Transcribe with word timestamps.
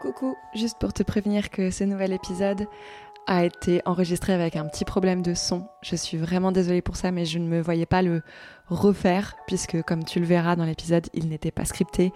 Coucou, 0.00 0.36
juste 0.54 0.78
pour 0.78 0.92
te 0.92 1.02
prévenir 1.02 1.50
que 1.50 1.72
ce 1.72 1.82
nouvel 1.82 2.12
épisode 2.12 2.68
a 3.26 3.44
été 3.44 3.82
enregistré 3.84 4.32
avec 4.32 4.54
un 4.54 4.64
petit 4.66 4.84
problème 4.84 5.22
de 5.22 5.34
son. 5.34 5.66
Je 5.82 5.96
suis 5.96 6.16
vraiment 6.16 6.52
désolée 6.52 6.82
pour 6.82 6.94
ça, 6.94 7.10
mais 7.10 7.24
je 7.24 7.40
ne 7.40 7.48
me 7.48 7.60
voyais 7.60 7.84
pas 7.84 8.00
le 8.00 8.22
refaire, 8.68 9.34
puisque 9.48 9.82
comme 9.82 10.04
tu 10.04 10.20
le 10.20 10.26
verras 10.26 10.54
dans 10.54 10.64
l'épisode, 10.64 11.08
il 11.14 11.28
n'était 11.28 11.50
pas 11.50 11.64
scripté. 11.64 12.12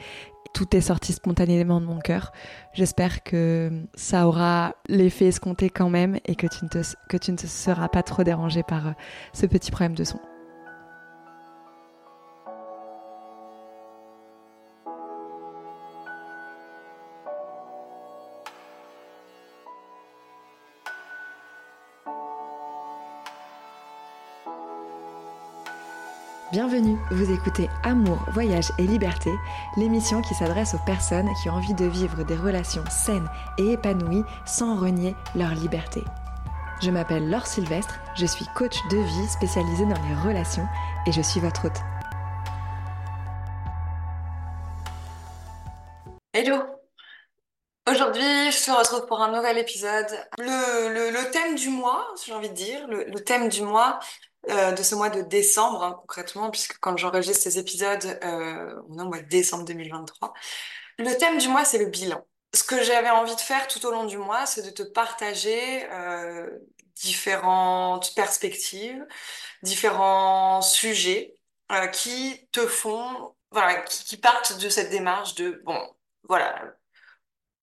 Tout 0.54 0.76
est 0.76 0.80
sorti 0.80 1.12
spontanément 1.12 1.80
de 1.80 1.86
mon 1.86 1.98
cœur. 1.98 2.30
J'espère 2.72 3.24
que 3.24 3.72
ça 3.94 4.28
aura 4.28 4.76
l'effet 4.88 5.26
escompté 5.26 5.68
quand 5.68 5.90
même 5.90 6.20
et 6.24 6.36
que 6.36 6.46
tu, 6.46 6.64
ne 6.64 7.36
te, 7.36 7.46
seras 7.46 7.88
pas 7.88 8.04
trop 8.04 8.22
dérangé 8.22 8.62
par 8.62 8.88
euh, 8.88 8.92
ce 9.32 9.46
petit 9.46 9.72
problème 9.72 9.94
de 9.94 10.04
son. 10.04 10.20
Vous 27.12 27.30
écoutez 27.30 27.68
Amour, 27.82 28.24
Voyage 28.32 28.72
et 28.78 28.86
Liberté, 28.86 29.30
l'émission 29.76 30.22
qui 30.22 30.34
s'adresse 30.34 30.74
aux 30.74 30.84
personnes 30.86 31.28
qui 31.42 31.50
ont 31.50 31.54
envie 31.54 31.74
de 31.74 31.84
vivre 31.84 32.24
des 32.24 32.36
relations 32.36 32.84
saines 32.90 33.28
et 33.58 33.72
épanouies 33.72 34.24
sans 34.46 34.76
renier 34.76 35.14
leur 35.34 35.50
liberté. 35.50 36.02
Je 36.80 36.90
m'appelle 36.90 37.28
Laure 37.28 37.46
Sylvestre, 37.46 38.00
je 38.16 38.24
suis 38.24 38.46
coach 38.56 38.76
de 38.90 38.96
vie 38.96 39.28
spécialisée 39.28 39.84
dans 39.84 40.00
les 40.08 40.14
relations 40.26 40.66
et 41.06 41.12
je 41.12 41.20
suis 41.20 41.38
votre 41.38 41.66
hôte. 41.66 41.80
Hello! 46.32 46.62
Aujourd'hui, 47.90 48.22
je 48.22 48.64
te 48.64 48.70
retrouve 48.70 49.06
pour 49.06 49.20
un 49.20 49.36
nouvel 49.36 49.58
épisode. 49.58 50.06
Le, 50.38 51.30
thème 51.30 51.56
du 51.56 51.68
mois, 51.68 52.06
j'ai 52.24 52.32
envie 52.32 52.48
de 52.48 52.54
dire, 52.54 52.86
le 52.88 53.20
thème 53.22 53.50
du 53.50 53.62
mois, 53.62 53.98
euh, 54.50 54.72
de 54.72 54.82
ce 54.82 54.96
mois 54.96 55.08
de 55.08 55.22
décembre, 55.22 55.84
hein, 55.84 55.96
concrètement, 56.00 56.50
puisque 56.50 56.78
quand 56.78 56.96
j'enregistre 56.96 57.42
ces 57.42 57.58
épisodes, 57.58 58.18
euh, 58.24 58.74
on 58.88 58.98
est 58.98 59.02
au 59.02 59.06
mois 59.08 59.20
de 59.20 59.28
décembre 59.28 59.64
2023. 59.64 60.34
Le 60.98 61.16
thème 61.16 61.38
du 61.38 61.48
mois, 61.48 61.64
c'est 61.64 61.78
le 61.78 61.86
bilan. 61.86 62.26
Ce 62.52 62.64
que 62.64 62.82
j'avais 62.82 63.10
envie 63.10 63.36
de 63.36 63.40
faire 63.40 63.68
tout 63.68 63.84
au 63.86 63.92
long 63.92 64.04
du 64.04 64.18
mois, 64.18 64.44
c'est 64.46 64.62
de 64.62 64.70
te 64.70 64.82
partager 64.82 65.88
euh, 65.90 66.50
différentes 66.96 68.14
perspectives, 68.16 69.06
différents 69.62 70.60
sujets 70.60 71.36
qui 71.92 72.48
te 72.52 72.66
font, 72.66 73.34
voilà, 73.50 73.80
qui, 73.82 74.18
partent 74.18 74.58
de 74.58 74.68
cette 74.68 74.90
démarche 74.90 75.34
de, 75.36 75.62
bon, 75.64 75.80
voilà, 76.28 76.74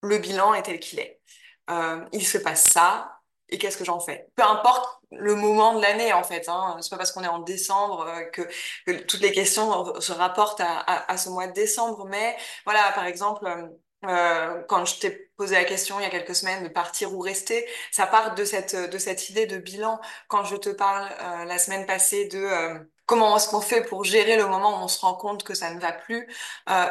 le 0.02 0.18
bilan 0.18 0.56
est 0.56 0.64
tel 0.64 0.80
qu'il 0.80 1.00
est. 1.00 1.22
Il 2.12 2.26
se 2.26 2.40
passe 2.40 2.64
ça, 2.64 3.19
et 3.52 3.58
qu'est-ce 3.58 3.78
que 3.78 3.86
j'en 3.86 4.00
fais? 4.00 4.28
Peu 4.36 4.44
importe 4.44 5.00
le 5.12 5.36
moment 5.36 5.76
de 5.76 5.82
l'année 5.82 6.14
en 6.14 6.24
fait. 6.24 6.48
Hein. 6.50 6.78
C'est 6.82 6.90
pas 6.90 6.98
parce 6.98 7.12
qu'on 7.12 7.24
est 7.24 7.28
en 7.28 7.40
décembre 7.40 8.06
euh, 8.08 8.24
que, 8.26 9.02
toutes 9.04 9.22
les 9.22 9.32
questions 9.32 10.00
se 10.00 10.12
rapportent 10.12 10.62
à, 10.62 11.18
ce 11.18 11.30
mois 11.30 11.48
de 11.48 11.54
décembre. 11.54 12.06
Mais 12.08 12.36
voilà, 12.66 12.92
par 12.94 13.06
exemple, 13.06 13.46
euh, 13.46 13.68
euh, 14.06 14.62
quand 14.68 14.86
je 14.86 15.00
t'ai 15.00 15.32
posé 15.36 15.56
la 15.56 15.66
question 15.66 16.00
il 16.00 16.04
y 16.04 16.06
a 16.06 16.10
quelques 16.10 16.36
semaines 16.36 16.64
de 16.64 16.70
partir 16.70 17.14
ou 17.14 17.20
rester, 17.20 17.68
ça 17.92 18.08
part 18.08 18.36
de 18.36 18.46
cette 18.46 18.76
de 18.76 18.98
cette 18.98 19.30
idée 19.30 19.46
de 19.46 19.58
bilan. 19.58 20.00
Quand 20.28 20.44
je 20.44 20.56
te 20.56 20.70
parle 20.70 21.10
la 21.46 21.58
semaine 21.58 21.86
passée 21.86 22.28
de 22.28 22.48
comment 23.06 23.36
est-ce 23.36 23.50
qu'on 23.50 23.62
fait 23.62 23.84
pour 23.84 24.04
gérer 24.04 24.38
le 24.38 24.46
moment 24.46 24.80
où 24.80 24.84
on 24.84 24.88
se 24.88 25.00
rend 25.02 25.16
compte 25.16 25.44
que 25.44 25.54
ça 25.54 25.74
ne 25.74 25.80
va 25.82 25.92
plus, 25.92 26.30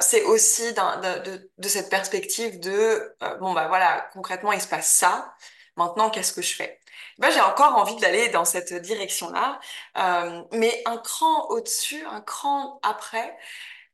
c'est 0.01 0.25
aussi 0.25 0.75
de, 0.75 1.69
cette 1.69 1.89
perspective 1.89 2.61
de 2.61 3.17
bon 3.41 3.55
bah 3.55 3.69
voilà 3.69 4.07
concrètement 4.13 4.53
il 4.53 4.61
se 4.61 4.69
passe 4.69 4.93
ça. 4.93 5.33
Maintenant 5.79 6.11
qu'est-ce 6.11 6.33
que 6.35 6.43
je 6.43 6.55
fais? 6.55 6.81
ben, 7.19 7.31
j'ai 7.33 7.41
encore 7.41 7.77
envie 7.77 7.97
d'aller 7.97 8.29
dans 8.29 8.45
cette 8.45 8.73
direction-là, 8.75 9.61
euh, 9.99 10.43
mais 10.53 10.83
un 10.87 10.99
cran 10.99 11.49
au-dessus, 11.51 12.05
un 12.07 12.21
cran 12.21 12.79
après, 12.83 13.37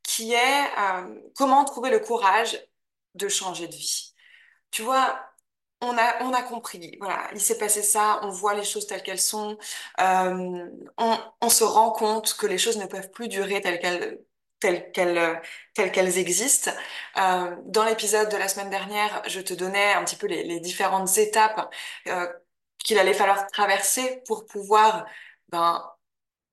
qui 0.02 0.32
est 0.34 0.64
euh, 0.78 1.20
comment 1.36 1.64
trouver 1.64 1.90
le 1.90 2.00
courage 2.00 2.58
de 3.14 3.28
changer 3.28 3.68
de 3.68 3.74
vie. 3.74 4.14
Tu 4.70 4.82
vois, 4.82 5.20
on 5.80 5.96
a, 5.98 6.22
on 6.24 6.32
a 6.34 6.42
compris, 6.42 6.96
voilà, 7.00 7.28
il 7.34 7.40
s'est 7.40 7.58
passé 7.58 7.82
ça, 7.82 8.20
on 8.22 8.30
voit 8.30 8.54
les 8.54 8.64
choses 8.64 8.86
telles 8.86 9.02
qu'elles 9.02 9.20
sont, 9.20 9.58
euh, 10.00 10.68
on, 10.98 11.18
on 11.40 11.48
se 11.50 11.64
rend 11.64 11.92
compte 11.92 12.34
que 12.36 12.46
les 12.46 12.58
choses 12.58 12.78
ne 12.78 12.86
peuvent 12.86 13.10
plus 13.10 13.28
durer 13.28 13.60
telles 13.60 13.80
qu'elles 13.80 14.20
telles 14.64 14.92
qu'elles 14.92 15.42
telles 15.74 15.92
qu'elles 15.92 16.18
existent. 16.18 16.70
Euh, 17.18 17.56
dans 17.66 17.84
l'épisode 17.84 18.30
de 18.30 18.36
la 18.36 18.48
semaine 18.48 18.70
dernière, 18.70 19.22
je 19.26 19.40
te 19.40 19.52
donnais 19.52 19.92
un 19.92 20.04
petit 20.04 20.16
peu 20.16 20.26
les, 20.26 20.60
différentes 20.60 21.18
étapes 21.18 21.70
euh, 22.08 22.26
qu'il 22.78 22.98
allait 22.98 23.14
falloir 23.14 23.46
traverser 23.48 24.22
pour 24.26 24.46
pouvoir 24.46 25.06
ben, 25.48 25.84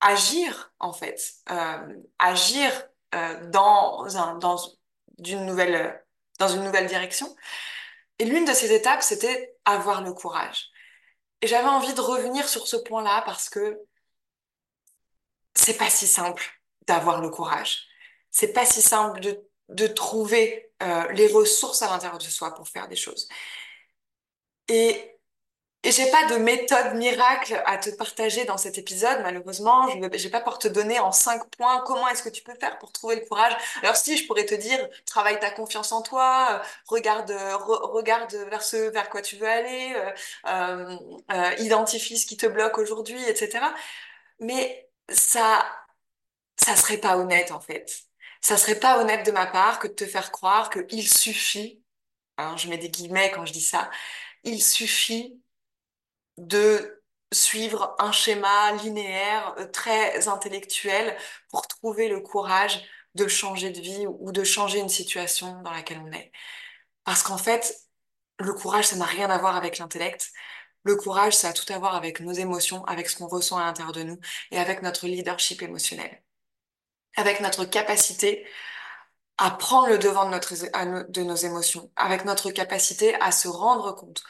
agir 0.01 0.73
en 0.79 0.94
fait, 0.94 1.19
euh, 1.51 1.95
agir 2.19 2.69
euh, 3.16 3.50
dans 3.50 4.17
un 4.17 4.35
dans 4.39 4.57
d'une 5.19 5.45
nouvelle 5.45 6.03
dans 6.39 6.50
une 6.50 6.63
nouvelle 6.63 6.88
direction. 6.88 7.33
Et 8.19 8.25
l'une 8.25 8.45
de 8.45 8.53
ces 8.53 8.73
étapes, 8.73 9.03
c'était 9.03 9.55
avoir 9.66 10.01
le 10.03 10.13
courage. 10.13 10.69
Et 11.41 11.47
j'avais 11.47 11.69
envie 11.69 11.94
de 11.94 12.01
revenir 12.01 12.47
sur 12.50 12.67
ce 12.67 12.77
point-là 12.77 13.23
parce 13.25 13.50
que 13.50 13.79
c'est 15.55 15.77
pas 15.77 15.89
si 15.89 16.07
simple 16.07 16.44
d'avoir 16.88 17.21
le 17.21 17.29
courage. 17.29 17.91
C'est 18.31 18.53
pas 18.53 18.66
si 18.66 18.81
simple 18.81 19.19
de 19.22 19.47
de 19.69 19.88
trouver 19.88 20.74
euh, 20.84 21.08
les 21.14 21.28
ressources 21.28 21.81
à 21.81 21.90
l'intérieur 21.90 22.18
de 22.18 22.24
soi 22.25 22.53
pour 22.53 22.68
faire 22.68 22.90
des 22.90 22.97
choses. 22.97 23.30
Et 24.68 25.12
et 25.84 25.92
j'ai 25.92 26.12
pas 26.12 26.28
de 26.28 26.36
méthode 26.36 26.94
miracle 26.96 27.59
à 27.66 27.78
te 27.80 27.90
partager 27.90 28.46
dans 28.46 28.58
cet 28.58 28.78
épisode, 28.78 29.19
malheureusement. 29.24 29.90
Je 29.90 29.97
vais, 30.00 30.30
pas 30.30 30.42
pour 30.42 30.59
te 30.59 30.68
donner 30.68 31.00
en 31.00 31.12
cinq 31.12 31.50
points 31.50 31.81
comment 31.88 32.08
est-ce 32.08 32.22
que 32.22 32.30
tu 32.30 32.44
peux 32.44 32.53
faire 32.53 32.78
pour 32.78 32.92
trouver 32.92 33.16
le 33.16 33.25
courage. 33.25 33.53
Alors 33.81 33.96
si, 33.96 34.16
je 34.16 34.28
pourrais 34.28 34.46
te 34.46 34.53
dire, 34.53 34.78
travaille 35.08 35.40
ta 35.40 35.50
confiance 35.50 35.92
en 35.92 36.03
toi, 36.03 36.62
euh, 36.62 36.68
regarde, 36.86 37.31
regarde 37.31 38.31
vers 38.36 38.62
ce 38.62 38.78
vers 38.92 39.09
quoi 39.09 39.24
tu 39.24 39.38
veux 39.38 39.48
aller, 39.48 39.94
euh, 39.96 40.12
euh, 40.48 40.98
euh, 41.31 41.53
identifie 41.59 42.18
ce 42.18 42.28
qui 42.28 42.38
te 42.38 42.46
bloque 42.46 42.78
aujourd'hui, 42.78 43.24
etc. 43.28 43.66
Mais 44.40 44.90
ça, 45.09 45.66
ça 46.58 46.75
serait 46.75 46.98
pas 46.98 47.18
honnête 47.18 47.52
en 47.52 47.59
fait. 47.59 48.10
Ça 48.41 48.57
serait 48.57 48.79
pas 48.79 49.00
honnête 49.02 49.25
de 49.25 49.31
ma 49.31 49.46
part 49.47 49.79
que 49.79 49.88
de 49.88 49.94
te 49.94 50.06
faire 50.06 50.31
croire 50.31 50.69
que 50.69 50.85
il 50.90 51.07
suffit, 51.07 51.84
hein, 52.38 52.56
je 52.57 52.68
mets 52.69 52.78
des 52.78 52.90
guillemets 52.90 53.31
quand 53.31 53.46
je 53.46 53.53
dis 53.53 53.62
ça, 53.62 53.90
il 54.44 54.62
suffit 54.63 55.41
de 56.38 57.01
suivre 57.34 57.96
un 58.00 58.12
schéma 58.12 58.74
linéaire 58.74 59.56
euh, 59.59 59.68
très 59.68 60.28
intellectuel 60.28 61.18
pour 61.50 61.68
trouver 61.68 62.09
le 62.09 62.19
courage 62.22 62.84
de 63.16 63.28
changer 63.28 63.72
de 63.72 63.80
vie 63.81 64.06
ou 64.07 64.31
de 64.31 64.44
changer 64.44 64.80
une 64.80 64.90
situation 64.90 65.62
dans 65.62 65.72
laquelle 65.72 66.00
on 66.00 66.12
est. 66.12 66.31
Parce 67.03 67.24
qu'en 67.24 67.38
fait, 67.38 67.75
le 68.40 68.53
courage, 68.53 68.88
ça 68.88 68.96
n'a 68.97 69.06
rien 69.06 69.30
à 69.30 69.38
voir 69.38 69.56
avec 69.57 69.78
l'intellect. 69.78 70.31
Le 70.84 70.96
courage, 70.96 71.35
ça 71.35 71.50
a 71.50 71.53
tout 71.53 71.72
à 71.74 71.80
voir 71.80 71.96
avec 71.96 72.22
nos 72.22 72.34
émotions, 72.34 72.85
avec 72.85 73.09
ce 73.09 73.18
qu'on 73.18 73.28
ressent 73.28 73.57
à 73.57 73.66
l'intérieur 73.66 73.94
de 73.94 74.03
nous 74.03 74.19
et 74.51 74.59
avec 74.59 74.81
notre 74.81 75.07
leadership 75.07 75.62
émotionnel. 75.62 76.24
Avec 77.17 77.41
notre 77.41 77.66
capacité 77.66 78.47
à 79.38 79.51
prendre 79.51 79.88
le 79.88 79.97
devant 79.97 80.29
de, 80.29 81.22
nos 81.23 81.35
émotions, 81.35 81.91
avec 81.95 82.25
notre 82.25 82.51
capacité 82.51 83.16
à 83.16 83.31
se 83.31 83.47
rendre 83.47 83.94
compte 83.94 84.23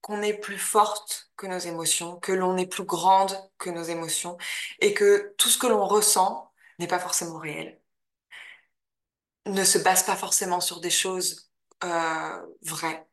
qu'on 0.00 0.22
est 0.22 0.34
plus 0.34 0.58
forte 0.58 1.30
que 1.36 1.46
nos 1.46 1.58
émotions, 1.58 2.18
que 2.18 2.32
l'on 2.32 2.56
est 2.56 2.66
plus 2.66 2.84
grande 2.84 3.36
que 3.58 3.70
nos 3.70 3.84
émotions 3.84 4.36
et 4.80 4.94
que 4.94 5.34
tout 5.38 5.48
ce 5.48 5.58
que 5.58 5.66
l'on 5.66 5.86
ressent 5.86 6.52
n'est 6.78 6.86
pas 6.88 6.98
forcément 6.98 7.38
réel, 7.38 7.80
ne 9.46 9.64
se 9.64 9.78
base 9.78 10.02
pas 10.04 10.16
forcément 10.16 10.60
sur 10.60 10.80
des 10.80 10.90
choses 10.90 11.50
euh, 11.84 12.46
vraies. 12.62 13.06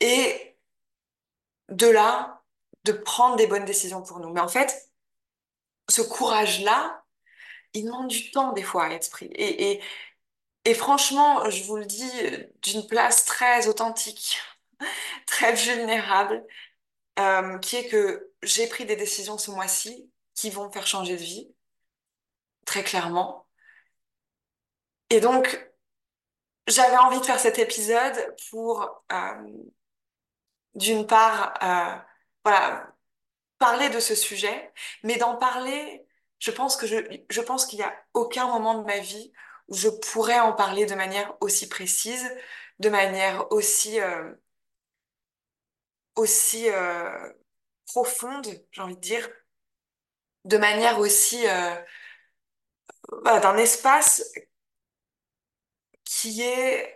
Et 0.00 0.58
de 1.68 1.86
là, 1.86 2.42
de 2.84 2.92
prendre 2.92 3.36
des 3.36 3.46
bonnes 3.46 3.64
décisions 3.64 4.02
pour 4.02 4.20
nous. 4.20 4.32
Mais 4.32 4.40
en 4.40 4.48
fait, 4.48 4.90
ce 5.88 6.02
courage-là, 6.02 7.04
il 7.74 7.84
demande 7.84 8.08
du 8.08 8.30
temps 8.30 8.52
des 8.52 8.62
fois 8.62 8.86
à 8.86 8.90
être 8.90 9.10
pris. 9.10 9.26
Et, 9.26 9.80
et, 10.64 10.74
franchement, 10.74 11.48
je 11.50 11.62
vous 11.64 11.76
le 11.76 11.86
dis 11.86 12.10
d'une 12.62 12.86
place 12.86 13.24
très 13.24 13.68
authentique 13.68 14.38
très 15.26 15.54
vulnérable, 15.54 16.44
euh, 17.18 17.58
qui 17.58 17.76
est 17.76 17.88
que 17.88 18.32
j'ai 18.42 18.68
pris 18.68 18.86
des 18.86 18.96
décisions 18.96 19.38
ce 19.38 19.50
mois-ci 19.50 20.10
qui 20.34 20.50
vont 20.50 20.70
faire 20.70 20.86
changer 20.86 21.16
de 21.16 21.22
vie, 21.22 21.52
très 22.64 22.84
clairement. 22.84 23.46
Et 25.10 25.20
donc, 25.20 25.70
j'avais 26.66 26.96
envie 26.96 27.20
de 27.20 27.24
faire 27.24 27.40
cet 27.40 27.58
épisode 27.58 28.34
pour, 28.50 29.04
euh, 29.12 29.68
d'une 30.74 31.06
part, 31.06 31.54
euh, 31.62 31.96
voilà, 32.44 32.92
parler 33.58 33.88
de 33.90 34.00
ce 34.00 34.14
sujet, 34.14 34.72
mais 35.02 35.16
d'en 35.18 35.36
parler, 35.36 36.06
je 36.38 36.50
pense 36.50 36.76
que 36.76 36.86
je, 36.86 36.96
je 37.30 37.40
pense 37.40 37.66
qu'il 37.66 37.78
n'y 37.78 37.84
a 37.84 37.94
aucun 38.14 38.46
moment 38.48 38.78
de 38.80 38.84
ma 38.86 38.98
vie 39.00 39.32
où 39.68 39.74
je 39.74 39.88
pourrais 39.88 40.40
en 40.40 40.52
parler 40.52 40.86
de 40.86 40.94
manière 40.94 41.36
aussi 41.40 41.68
précise 41.68 42.24
de 42.78 42.88
manière 42.90 43.50
aussi, 43.52 44.00
euh, 44.00 44.32
aussi 46.16 46.68
euh, 46.70 47.32
profonde, 47.86 48.46
j'ai 48.72 48.82
envie 48.82 48.96
de 48.96 49.00
dire, 49.00 49.28
de 50.44 50.56
manière 50.58 50.98
aussi 50.98 51.46
euh, 51.46 51.74
d'un 53.24 53.56
espace 53.58 54.22
qui 56.04 56.42
est 56.42 56.94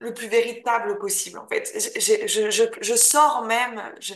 le 0.00 0.14
plus 0.14 0.28
véritable 0.28 0.98
possible, 0.98 1.38
en 1.38 1.48
fait. 1.48 1.72
J'ai- 1.98 2.28
Je, 2.28 2.50
je, 2.50 2.64
je 2.82 2.94
sors 2.96 3.44
même, 3.44 3.82
je, 4.00 4.14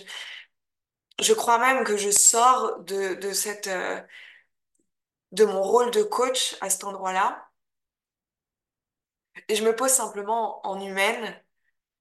je 1.21 1.33
crois 1.35 1.59
même 1.59 1.85
que 1.85 1.97
je 1.97 2.11
sors 2.11 2.79
de, 2.81 3.15
de 3.15 3.33
cette, 3.33 3.69
de 5.33 5.45
mon 5.45 5.63
rôle 5.63 5.91
de 5.91 6.03
coach 6.03 6.57
à 6.61 6.71
cet 6.71 6.85
endroit-là, 6.85 7.49
et 9.49 9.55
je 9.55 9.65
me 9.65 9.75
pose 9.75 9.91
simplement 9.91 10.67
en 10.67 10.81
humaine 10.81 11.41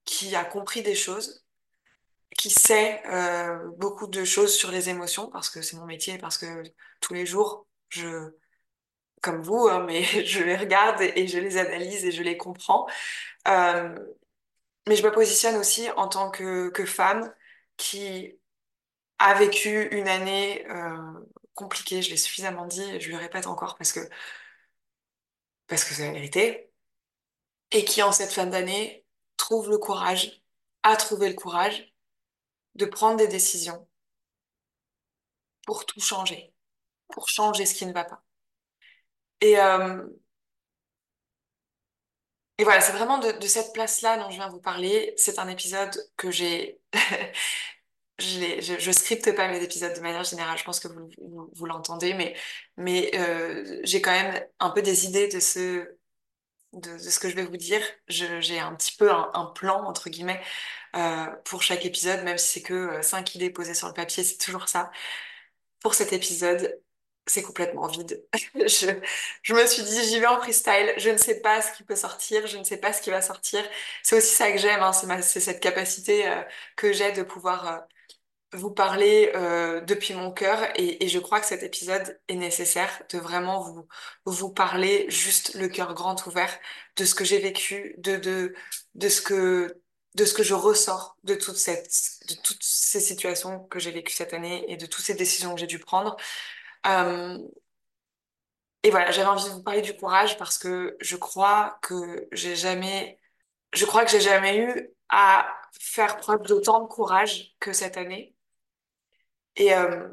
qui 0.06 0.36
a 0.36 0.46
compris 0.46 0.82
des 0.82 0.96
choses, 0.96 1.46
qui 2.38 2.50
sait 2.50 3.02
euh, 3.08 3.70
beaucoup 3.78 4.08
de 4.08 4.24
choses 4.24 4.56
sur 4.56 4.72
les 4.72 4.90
émotions, 4.90 5.30
parce 5.30 5.50
que 5.50 5.62
c'est 5.62 5.78
mon 5.78 5.86
métier, 5.86 6.18
parce 6.18 6.38
que 6.38 6.64
tous 7.02 7.14
les 7.14 7.26
jours, 7.26 7.68
je, 7.90 8.32
comme 9.22 9.42
vous, 9.42 9.68
hein, 9.68 9.84
mais 9.86 10.04
je 10.26 10.44
les 10.44 10.56
regarde 10.56 11.02
et 11.02 11.28
je 11.28 11.40
les 11.40 11.58
analyse 11.58 12.06
et 12.06 12.12
je 12.12 12.24
les 12.24 12.38
comprends. 12.38 12.88
Euh, 13.48 13.96
mais 14.88 14.96
je 14.96 15.04
me 15.04 15.12
positionne 15.12 15.58
aussi 15.58 15.90
en 15.92 16.08
tant 16.08 16.32
que, 16.32 16.70
que 16.70 16.86
femme 16.86 17.34
qui 17.78 18.40
a 19.20 19.34
vécu 19.36 19.88
une 19.92 20.08
année 20.08 20.66
euh, 20.70 21.14
compliquée, 21.58 22.02
je 22.02 22.12
l'ai 22.12 22.18
suffisamment 22.18 22.68
dit, 22.68 23.02
je 23.02 23.10
le 23.12 23.18
répète 23.18 23.48
encore 23.48 23.76
parce 23.78 23.92
que 23.94 24.02
parce 25.68 25.84
que 25.86 25.94
c'est 25.94 26.06
la 26.06 26.12
vérité, 26.14 26.72
et 27.72 27.86
qui 27.86 28.02
en 28.04 28.12
cette 28.12 28.32
fin 28.34 28.46
d'année 28.46 29.06
trouve 29.38 29.70
le 29.70 29.78
courage, 29.78 30.42
a 30.84 30.96
trouvé 30.98 31.30
le 31.30 31.36
courage 31.36 31.94
de 32.76 32.86
prendre 32.86 33.18
des 33.18 33.28
décisions 33.28 33.88
pour 35.68 35.86
tout 35.86 36.00
changer, 36.02 36.52
pour 37.10 37.30
changer 37.30 37.66
ce 37.66 37.76
qui 37.76 37.86
ne 37.86 37.94
va 37.94 38.06
pas. 38.06 38.24
Et, 39.42 39.58
euh, 39.60 40.08
et 42.58 42.64
voilà, 42.64 42.82
c'est 42.82 42.92
vraiment 42.92 43.20
de, 43.20 43.32
de 43.34 43.48
cette 43.48 43.74
place-là 43.74 44.18
dont 44.18 44.30
je 44.32 44.36
viens 44.36 44.50
vous 44.50 44.60
parler. 44.60 45.14
C'est 45.18 45.38
un 45.40 45.48
épisode 45.48 45.96
que 46.18 46.32
j'ai 46.32 46.80
je, 48.20 48.40
les- 48.40 48.62
je, 48.62 48.80
je 48.80 48.92
scripte 48.92 49.36
pas 49.36 49.48
mes 49.48 49.62
épisodes 49.64 49.94
de 49.96 50.00
manière 50.02 50.24
générale, 50.24 50.58
je 50.58 50.64
pense 50.64 50.80
que 50.80 50.88
vous, 50.88 51.10
vous, 51.54 51.66
l'entendez, 51.66 52.14
mais, 52.14 52.36
mais 52.78 53.12
euh, 53.16 53.80
j'ai 53.84 54.02
quand 54.02 54.12
même 54.12 54.44
un 54.60 54.70
peu 54.72 54.82
des 54.82 55.06
idées 55.06 55.28
de 55.28 55.40
ce, 55.40 55.88
de, 56.74 56.98
ce 56.98 57.20
que 57.20 57.30
je 57.30 57.36
vais 57.36 57.46
vous 57.46 57.58
dire. 57.58 57.82
J'ai 58.08 58.60
un 58.60 58.76
petit 58.76 58.96
peu 58.98 59.12
un, 59.12 59.46
plan, 59.56 59.84
entre 59.86 60.10
guillemets, 60.10 60.42
euh, 60.96 61.28
pour 61.46 61.64
chaque 61.64 61.86
épisode, 61.86 62.24
même 62.24 62.38
si 62.38 62.48
c'est 62.60 62.64
que 62.64 62.74
euh, 62.74 63.02
cinq 63.04 63.36
idées 63.36 63.50
posées 63.52 63.74
sur 63.76 63.88
le 63.88 63.94
papier, 63.94 64.24
c'est 64.24 64.38
toujours 64.40 64.70
ça. 64.70 64.92
Pour 65.82 65.94
cet 65.96 66.14
épisode, 66.14 66.80
c'est 67.28 67.44
complètement 67.44 67.88
vide. 67.88 68.24
Je, 68.56 68.88
je 69.44 69.54
me 69.54 69.66
suis 69.68 69.84
dit, 69.84 70.04
j'y 70.06 70.20
vais 70.20 70.28
en 70.28 70.40
freestyle, 70.42 70.94
je 70.98 71.10
ne 71.10 71.18
sais 71.18 71.42
pas 71.42 71.62
ce 71.62 71.72
qui 71.78 71.84
peut 71.84 71.96
sortir, 71.96 72.48
je 72.48 72.58
ne 72.58 72.64
sais 72.64 72.78
pas 72.78 72.94
ce 72.94 73.02
qui 73.02 73.10
va 73.12 73.22
sortir. 73.22 73.64
C'est 74.04 74.18
aussi 74.18 74.34
ça 74.36 74.52
que 74.52 74.58
j'aime, 74.58 74.82
hein, 74.82 74.94
c'est 75.22 75.40
cette 75.42 75.60
capacité 75.62 76.26
que 76.76 76.94
j'ai 76.94 77.12
de 77.14 77.24
pouvoir... 77.24 77.88
vous 78.54 78.72
parler 78.72 79.32
euh, 79.36 79.82
depuis 79.82 80.14
mon 80.14 80.32
cœur 80.32 80.60
et, 80.76 81.04
et 81.06 81.10
je 81.10 81.20
crois 81.20 81.40
que 81.42 81.46
cet 81.46 81.64
épisode 81.64 82.20
est 82.30 82.36
nécessaire 82.36 83.04
de 83.12 83.18
vraiment 83.20 83.62
vous 83.62 83.88
vous 84.26 84.50
parler 84.54 85.06
juste 85.10 85.54
le 85.56 85.68
cœur 85.68 85.94
grand 85.94 86.26
ouvert 86.28 86.58
de 86.96 87.06
ce 87.06 87.14
que 87.16 87.26
j'ai 87.26 87.40
vécu, 87.40 87.96
de 87.98 88.16
de 88.18 88.56
de 88.96 89.10
ce 89.10 89.22
que 89.22 89.82
de 90.16 90.26
ce 90.26 90.34
que 90.34 90.44
je 90.44 90.54
ressors 90.54 91.18
de 91.24 91.36
toute 91.36 91.58
cette 91.58 91.92
de 92.30 92.36
toutes 92.42 92.64
ces 92.64 93.00
situations 93.02 93.66
que 93.66 93.80
j'ai 93.80 93.92
vécues 93.92 94.14
cette 94.14 94.34
année 94.34 94.66
et 94.72 94.78
de 94.78 94.86
toutes 94.86 95.04
ces 95.06 95.16
décisions 95.16 95.54
que 95.54 95.60
j'ai 95.60 95.68
dû 95.68 95.80
prendre. 95.80 96.16
Euh, 96.88 97.38
et 98.84 98.92
voilà, 98.92 99.12
j'avais 99.12 99.28
envie 99.28 99.44
de 99.46 99.50
vous 99.50 99.64
parler 99.64 99.82
du 99.82 99.96
courage 99.96 100.38
parce 100.38 100.58
que 100.58 100.98
je 101.02 101.16
crois 101.18 101.80
que 101.82 102.28
j'ai 102.32 102.56
jamais 102.56 103.20
je 103.74 103.86
crois 103.86 104.06
que 104.06 104.12
j'ai 104.12 104.22
jamais 104.22 104.58
eu 104.60 104.90
à 105.10 105.48
faire 105.82 106.18
preuve 106.18 106.44
d'autant 106.44 106.82
de 106.84 106.88
courage 106.90 107.56
que 107.62 107.74
cette 107.74 107.98
année. 107.98 108.37
Et, 109.58 109.74
euh, 109.74 110.10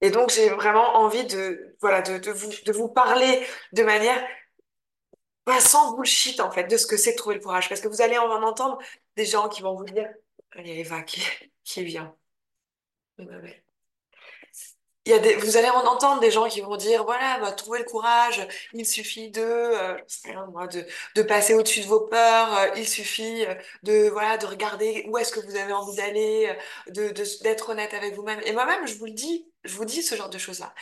Et 0.00 0.10
donc, 0.10 0.30
j'ai 0.30 0.48
vraiment 0.50 0.96
envie 0.96 1.24
de, 1.26 1.76
voilà, 1.80 2.02
de, 2.02 2.18
de 2.18 2.72
vous, 2.72 2.88
parler 2.88 3.46
de 3.72 3.82
manière, 3.82 4.24
bah, 5.46 5.60
sans 5.60 5.94
bullshit, 5.96 6.40
en 6.40 6.50
fait, 6.50 6.64
de 6.64 6.76
ce 6.76 6.86
que 6.86 6.96
c'est 6.96 7.12
de 7.12 7.16
trouver 7.16 7.36
le 7.36 7.40
courage. 7.40 7.68
Parce 7.68 7.80
que 7.80 7.88
vous 7.88 8.02
allez 8.02 8.18
en 8.18 8.42
entendre 8.42 8.78
des 9.16 9.24
gens 9.24 9.48
qui 9.48 9.62
vont 9.62 9.74
vous 9.74 9.84
dire, 9.84 10.08
il 10.58 10.66
y 10.68 10.70
a 10.72 10.74
Eva 10.74 11.02
qui, 11.02 11.22
qui 11.64 11.84
vient. 11.84 12.14
Vous 15.38 15.56
allez 15.56 15.70
en 15.70 15.86
entendre 15.86 16.20
des 16.20 16.30
gens 16.30 16.48
qui 16.48 16.60
vont 16.60 16.76
dire, 16.76 17.04
voilà, 17.04 17.38
bah, 17.40 17.52
trouver 17.52 17.78
le 17.78 17.84
courage, 17.84 18.46
il 18.74 18.84
suffit 18.84 19.30
de, 19.30 19.40
euh, 19.40 19.96
de, 21.14 21.22
passer 21.22 21.54
au-dessus 21.54 21.80
de 21.80 21.86
vos 21.86 22.00
peurs, 22.00 22.58
euh, 22.58 22.66
il 22.76 22.86
suffit 22.86 23.46
euh, 23.46 23.54
de, 23.84 24.08
voilà, 24.10 24.36
de 24.36 24.46
regarder 24.46 25.06
où 25.08 25.16
est-ce 25.16 25.32
que 25.32 25.40
vous 25.40 25.56
avez 25.56 25.72
envie 25.72 25.96
d'aller, 25.96 26.54
de, 26.88 27.12
d'être 27.42 27.70
honnête 27.70 27.94
avec 27.94 28.14
vous-même. 28.14 28.40
Et 28.44 28.52
moi-même, 28.52 28.86
je 28.86 28.94
vous 28.94 29.06
le 29.06 29.12
dis, 29.12 29.50
je 29.64 29.74
vous 29.76 29.84
dis 29.86 30.02
ce 30.02 30.14
genre 30.14 30.28
de 30.30 30.38
choses-là. 30.38 30.74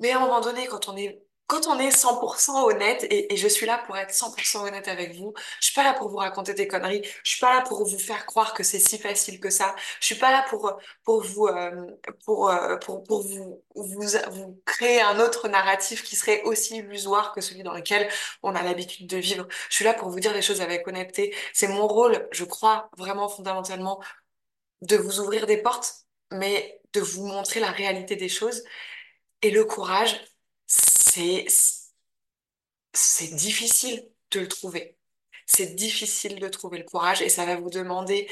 Mais 0.00 0.12
à 0.12 0.18
un 0.18 0.20
moment 0.20 0.40
donné, 0.40 0.66
quand 0.66 0.88
on 0.88 0.96
est, 0.96 1.25
quand 1.46 1.66
on 1.68 1.78
est 1.78 1.90
100% 1.90 2.64
honnête, 2.64 3.06
et, 3.10 3.36
je 3.36 3.48
suis 3.48 3.66
là 3.66 3.78
pour 3.86 3.96
être 3.96 4.12
100% 4.12 4.66
honnête 4.66 4.88
avec 4.88 5.14
vous, 5.14 5.32
je 5.60 5.66
suis 5.66 5.74
pas 5.74 5.84
là 5.84 5.94
pour 5.94 6.08
vous 6.08 6.16
raconter 6.16 6.54
des 6.54 6.66
conneries, 6.66 7.02
je 7.22 7.30
suis 7.30 7.40
pas 7.40 7.54
là 7.54 7.62
pour 7.62 7.86
vous 7.86 7.98
faire 7.98 8.26
croire 8.26 8.52
que 8.54 8.62
c'est 8.64 8.80
si 8.80 8.98
facile 8.98 9.38
que 9.40 9.50
ça, 9.50 9.74
je 10.00 10.06
suis 10.06 10.14
pas 10.16 10.32
là 10.32 10.44
pour, 10.48 10.76
pour 11.04 11.22
vous, 11.22 11.46
euh, 11.46 11.86
pour, 12.24 12.50
euh, 12.50 12.76
pour, 12.78 13.04
pour 13.04 13.22
vous, 13.22 13.62
vous, 13.74 14.02
vous 14.30 14.60
créer 14.64 15.00
un 15.00 15.20
autre 15.20 15.48
narratif 15.48 16.02
qui 16.02 16.16
serait 16.16 16.42
aussi 16.42 16.76
illusoire 16.78 17.32
que 17.32 17.40
celui 17.40 17.62
dans 17.62 17.74
lequel 17.74 18.08
on 18.42 18.54
a 18.54 18.62
l'habitude 18.62 19.06
de 19.06 19.16
vivre. 19.18 19.46
Je 19.70 19.74
suis 19.74 19.84
là 19.84 19.94
pour 19.94 20.10
vous 20.10 20.20
dire 20.20 20.32
les 20.32 20.42
choses 20.42 20.60
avec 20.60 20.86
honnêteté. 20.88 21.34
C'est 21.52 21.68
mon 21.68 21.86
rôle, 21.86 22.28
je 22.32 22.44
crois 22.44 22.90
vraiment 22.96 23.28
fondamentalement, 23.28 24.00
de 24.82 24.96
vous 24.96 25.20
ouvrir 25.20 25.46
des 25.46 25.58
portes, 25.58 26.06
mais 26.32 26.80
de 26.92 27.00
vous 27.00 27.26
montrer 27.26 27.60
la 27.60 27.70
réalité 27.70 28.16
des 28.16 28.28
choses. 28.28 28.62
Et 29.42 29.50
le 29.50 29.64
courage, 29.64 30.20
c'est, 32.92 33.34
difficile 33.34 34.08
de 34.30 34.40
le 34.40 34.48
trouver. 34.48 34.98
C'est 35.46 35.74
difficile 35.74 36.38
de 36.40 36.48
trouver 36.48 36.78
le 36.78 36.84
courage 36.84 37.22
et 37.22 37.28
ça 37.28 37.46
va 37.46 37.56
vous 37.56 37.70
demander 37.70 38.28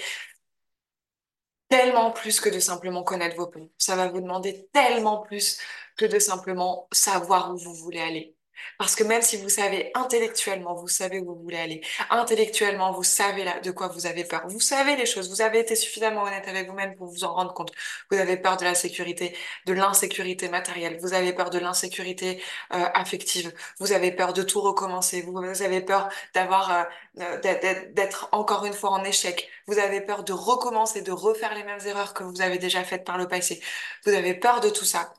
tellement 1.69 2.11
plus 2.13 2.41
que 2.41 2.49
de 2.49 2.61
simplement 2.61 3.03
connaître 3.03 3.37
vos 3.37 3.47
peurs. 3.49 3.69
Ça 3.79 3.97
va 3.97 4.09
vous 4.09 4.21
demander 4.21 4.69
tellement 4.73 5.23
plus 5.23 5.59
que 5.97 6.05
de 6.07 6.19
simplement 6.19 6.89
savoir 6.93 7.53
où 7.55 7.59
vous 7.59 7.75
voulez 7.75 8.01
aller. 8.01 8.37
Parce 8.79 8.95
que 8.97 9.05
même 9.05 9.23
si 9.23 9.37
vous 9.37 9.49
savez 9.49 9.91
intellectuellement, 9.95 10.75
vous 10.75 10.89
savez 10.89 11.21
où 11.21 11.27
vous 11.35 11.43
voulez 11.43 11.59
aller, 11.59 11.81
intellectuellement, 12.11 12.93
vous 12.93 13.03
savez 13.03 13.45
là, 13.45 13.61
de 13.61 13.71
quoi 13.71 13.89
vous 13.89 14.07
avez 14.07 14.25
peur, 14.25 14.43
vous 14.49 14.61
savez 14.61 14.97
les 14.97 15.07
choses, 15.07 15.31
vous 15.31 15.41
avez 15.43 15.61
été 15.61 15.77
suffisamment 15.77 16.23
honnête 16.25 16.49
avec 16.49 16.69
vous-même 16.69 16.95
pour 16.97 17.09
vous 17.09 17.25
en 17.25 17.35
rendre 17.35 17.55
compte. 17.55 17.73
Vous 18.11 18.19
avez 18.19 18.37
peur 18.37 18.57
de 18.57 18.65
la 18.65 18.75
sécurité, 18.75 19.37
de 19.67 19.73
l'insécurité 19.73 20.49
matérielle, 20.49 20.99
vous 21.01 21.15
avez 21.15 21.33
peur 21.33 21.51
de 21.51 21.59
l'insécurité 21.59 22.43
euh, 22.73 22.85
affective, 22.95 23.53
vous 23.81 23.93
avez 23.93 24.13
peur 24.13 24.33
de 24.33 24.43
tout 24.43 24.61
recommencer, 24.61 25.23
vous, 25.23 25.33
vous 25.33 25.63
avez 25.63 25.81
peur 25.81 26.09
d'avoir 26.35 26.71
euh, 26.71 26.85
euh, 27.21 27.41
d'être 27.41 27.95
d'être 27.95 28.29
encore 28.33 28.65
une 28.67 28.73
fois 28.73 28.91
en 28.91 29.05
échec. 29.05 29.49
Vous 29.67 29.79
avez 29.79 30.01
peur 30.01 30.25
de 30.25 30.33
recommencer, 30.33 31.03
de 31.03 31.13
refaire 31.13 31.55
les 31.55 31.65
mêmes 31.65 31.81
erreurs 31.87 32.15
que 32.15 32.25
vous 32.25 32.41
avez 32.43 32.59
déjà 32.59 32.85
faites 32.85 33.05
par 33.05 33.19
le 33.19 33.29
passé. 33.29 33.63
Vous 34.05 34.13
avez 34.13 34.35
peur 34.35 34.61
de 34.61 34.71
tout 34.71 34.85
ça. 34.85 35.13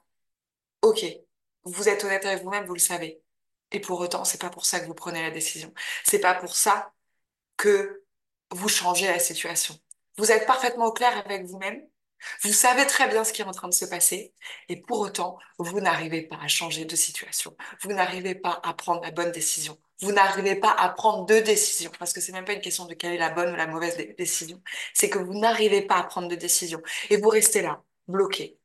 Ok, 0.81 1.03
vous 1.63 1.89
êtes 1.89 2.03
honnête 2.03 2.25
avec 2.25 2.43
vous-même, 2.43 2.65
vous 2.65 2.73
le 2.73 2.79
savez. 2.79 3.24
Et 3.75 3.81
pour 3.81 3.99
autant, 3.99 4.23
c'est 4.23 4.39
pas 4.39 4.49
pour 4.49 4.65
ça 4.65 4.79
que 4.79 4.85
vous 4.85 4.93
prenez 4.93 5.21
la 5.21 5.31
décision. 5.31 5.73
C'est 6.05 6.19
pas 6.19 6.33
pour 6.33 6.55
ça 6.55 6.93
que 7.57 8.03
vous 8.51 8.69
changez 8.69 9.05
la 9.07 9.19
situation. 9.19 9.77
Vous 10.17 10.31
êtes 10.31 10.45
parfaitement 10.47 10.85
au 10.85 10.93
clair 10.93 11.17
avec 11.25 11.43
vous-même. 11.45 11.85
Vous 12.41 12.53
savez 12.53 12.87
très 12.87 13.09
bien 13.09 13.25
ce 13.25 13.33
qui 13.33 13.41
est 13.41 13.45
en 13.45 13.51
train 13.51 13.67
de 13.67 13.73
se 13.73 13.83
passer. 13.83 14.33
Et 14.69 14.81
pour 14.81 15.01
autant, 15.01 15.37
vous 15.59 15.81
n'arrivez 15.81 16.21
pas 16.21 16.37
à 16.41 16.47
changer 16.47 16.85
de 16.85 16.95
situation. 16.95 17.53
Vous 17.81 17.91
n'arrivez 17.91 18.33
pas 18.33 18.61
à 18.63 18.73
prendre 18.73 19.01
la 19.01 19.11
bonne 19.11 19.33
décision. 19.33 19.77
Vous 19.99 20.13
n'arrivez 20.13 20.55
pas 20.55 20.71
à 20.71 20.87
prendre 20.87 21.25
deux 21.25 21.41
décisions. 21.41 21.91
Parce 21.99 22.13
que 22.13 22.21
c'est 22.21 22.31
même 22.31 22.45
pas 22.45 22.53
une 22.53 22.61
question 22.61 22.85
de 22.85 22.93
quelle 22.93 23.13
est 23.13 23.17
la 23.17 23.29
bonne 23.29 23.51
ou 23.51 23.57
la 23.57 23.67
mauvaise 23.67 23.97
dé- 23.97 24.15
décision. 24.17 24.61
C'est 24.93 25.09
que 25.09 25.19
vous 25.19 25.33
n'arrivez 25.37 25.81
pas 25.81 25.97
à 25.97 26.03
prendre 26.03 26.29
de 26.29 26.35
décision. 26.35 26.81
Et 27.09 27.17
vous 27.17 27.27
restez 27.29 27.61
là, 27.61 27.83
bloqué. 28.07 28.57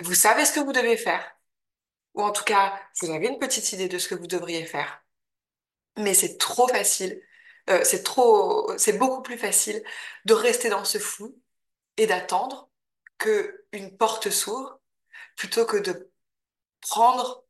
Vous 0.00 0.14
savez 0.14 0.44
ce 0.44 0.52
que 0.52 0.60
vous 0.60 0.72
devez 0.72 0.96
faire. 0.98 1.37
Ou 2.14 2.22
en 2.22 2.32
tout 2.32 2.44
cas, 2.44 2.78
vous 3.00 3.10
avez 3.10 3.28
une 3.28 3.38
petite 3.38 3.72
idée 3.72 3.88
de 3.88 3.98
ce 3.98 4.08
que 4.08 4.14
vous 4.14 4.26
devriez 4.26 4.64
faire. 4.66 5.02
Mais 5.96 6.14
c'est 6.14 6.38
trop 6.38 6.68
facile, 6.68 7.20
euh, 7.70 7.82
c'est 7.84 8.02
trop, 8.02 8.76
c'est 8.78 8.98
beaucoup 8.98 9.22
plus 9.22 9.38
facile 9.38 9.82
de 10.24 10.34
rester 10.34 10.68
dans 10.70 10.84
ce 10.84 10.98
flou 10.98 11.36
et 11.96 12.06
d'attendre 12.06 12.70
que 13.18 13.66
une 13.72 13.96
porte 13.96 14.30
s'ouvre 14.30 14.80
plutôt 15.36 15.66
que 15.66 15.76
de 15.78 16.10
prendre, 16.80 17.44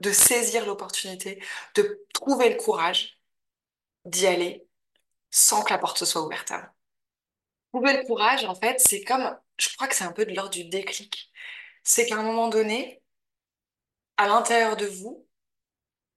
de 0.00 0.12
saisir 0.12 0.66
l'opportunité, 0.66 1.42
de 1.74 2.04
trouver 2.12 2.50
le 2.50 2.56
courage 2.56 3.18
d'y 4.06 4.26
aller 4.26 4.66
sans 5.30 5.62
que 5.64 5.70
la 5.70 5.78
porte 5.78 6.04
soit 6.04 6.22
ouverte 6.22 6.50
avant. 6.52 6.68
Trouver 7.72 7.96
le 7.98 8.06
courage, 8.06 8.44
en 8.44 8.54
fait, 8.54 8.80
c'est 8.80 9.02
comme, 9.04 9.36
je 9.58 9.68
crois 9.74 9.88
que 9.88 9.94
c'est 9.96 10.04
un 10.04 10.12
peu 10.12 10.24
de 10.24 10.34
l'ordre 10.34 10.50
du 10.52 10.64
déclic. 10.64 11.30
C'est 11.84 12.06
qu'à 12.06 12.16
un 12.16 12.22
moment 12.22 12.48
donné, 12.48 13.02
à 14.16 14.26
l'intérieur 14.28 14.76
de 14.76 14.86
vous, 14.86 15.26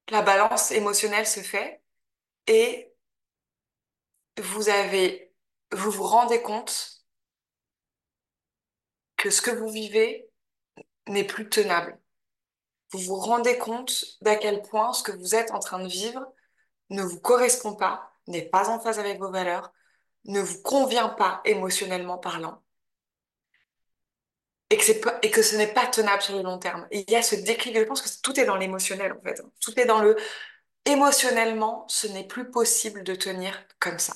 la 0.10 0.22
balance 0.22 0.72
émotionnelle 0.72 1.28
se 1.28 1.42
fait 1.42 1.82
et 2.48 2.94
vous 4.38 4.70
avez, 4.70 5.34
vous 5.72 5.92
vous 5.92 6.04
rendez 6.04 6.42
compte 6.42 7.04
que 9.18 9.30
ce 9.30 9.42
que 9.42 9.52
vous 9.52 9.70
vivez 9.70 10.30
n'est 11.08 11.26
plus 11.26 11.50
tenable. 11.50 12.00
Vous 12.92 13.00
vous 13.00 13.16
rendez 13.16 13.58
compte 13.58 14.06
d'à 14.22 14.36
quel 14.38 14.62
point 14.62 14.94
ce 14.94 15.04
que 15.04 15.12
vous 15.12 15.36
êtes 15.36 15.52
en 15.52 15.60
train 15.60 15.80
de 15.84 15.90
vivre 15.90 16.26
ne 16.90 17.04
vous 17.04 17.20
correspond 17.20 17.76
pas, 17.76 18.14
n'est 18.28 18.48
pas 18.48 18.70
en 18.70 18.80
phase 18.80 19.00
avec 19.00 19.20
vos 19.20 19.32
valeurs, 19.32 19.74
ne 20.26 20.40
vous 20.40 20.62
convient 20.62 21.10
pas 21.10 21.42
émotionnellement 21.44 22.18
parlant. 22.18 22.64
Et 24.70 24.78
que, 24.78 24.92
pas- 25.02 25.18
et 25.22 25.32
que 25.32 25.42
ce 25.42 25.56
n'est 25.56 25.74
pas 25.74 25.88
tenable 25.88 26.22
sur 26.22 26.36
le 26.36 26.44
long 26.44 26.58
terme. 26.60 26.88
Il 26.92 27.10
y 27.10 27.16
a 27.16 27.22
ce 27.22 27.36
déclic, 27.36 27.78
je 27.78 27.84
pense 27.84 28.02
que 28.02 28.10
tout 28.22 28.38
est 28.40 28.46
dans 28.46 28.58
l'émotionnel 28.58 29.14
en 29.14 29.22
fait. 29.22 29.42
Tout 29.62 29.80
est 29.80 29.86
dans 29.86 30.02
le 30.02 30.18
émotionnellement, 30.86 31.86
ce 31.90 32.08
n'est 32.08 32.28
plus 32.28 32.52
possible 32.52 33.04
de 33.04 33.16
tenir 33.16 33.66
comme 33.80 34.00
ça. 34.00 34.14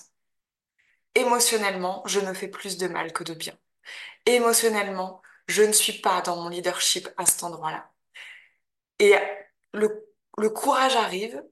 Émotionnellement, 1.15 2.03
je 2.05 2.19
me 2.19 2.33
fais 2.33 2.49
plus 2.49 2.77
de 2.77 2.87
mal 2.87 3.13
que 3.13 3.23
de 3.23 3.33
bien. 3.33 3.57
Émotionnellement, 4.25 5.21
je 5.47 5.63
ne 5.63 5.73
suis 5.73 6.01
pas 6.01 6.21
dans 6.21 6.37
mon 6.37 6.49
leadership 6.49 7.09
à 7.17 7.25
cet 7.25 7.43
endroit-là. 7.43 7.91
Et 8.99 9.13
le, 9.73 10.07
le 10.37 10.49
courage 10.49 10.95
arrive 10.95 11.43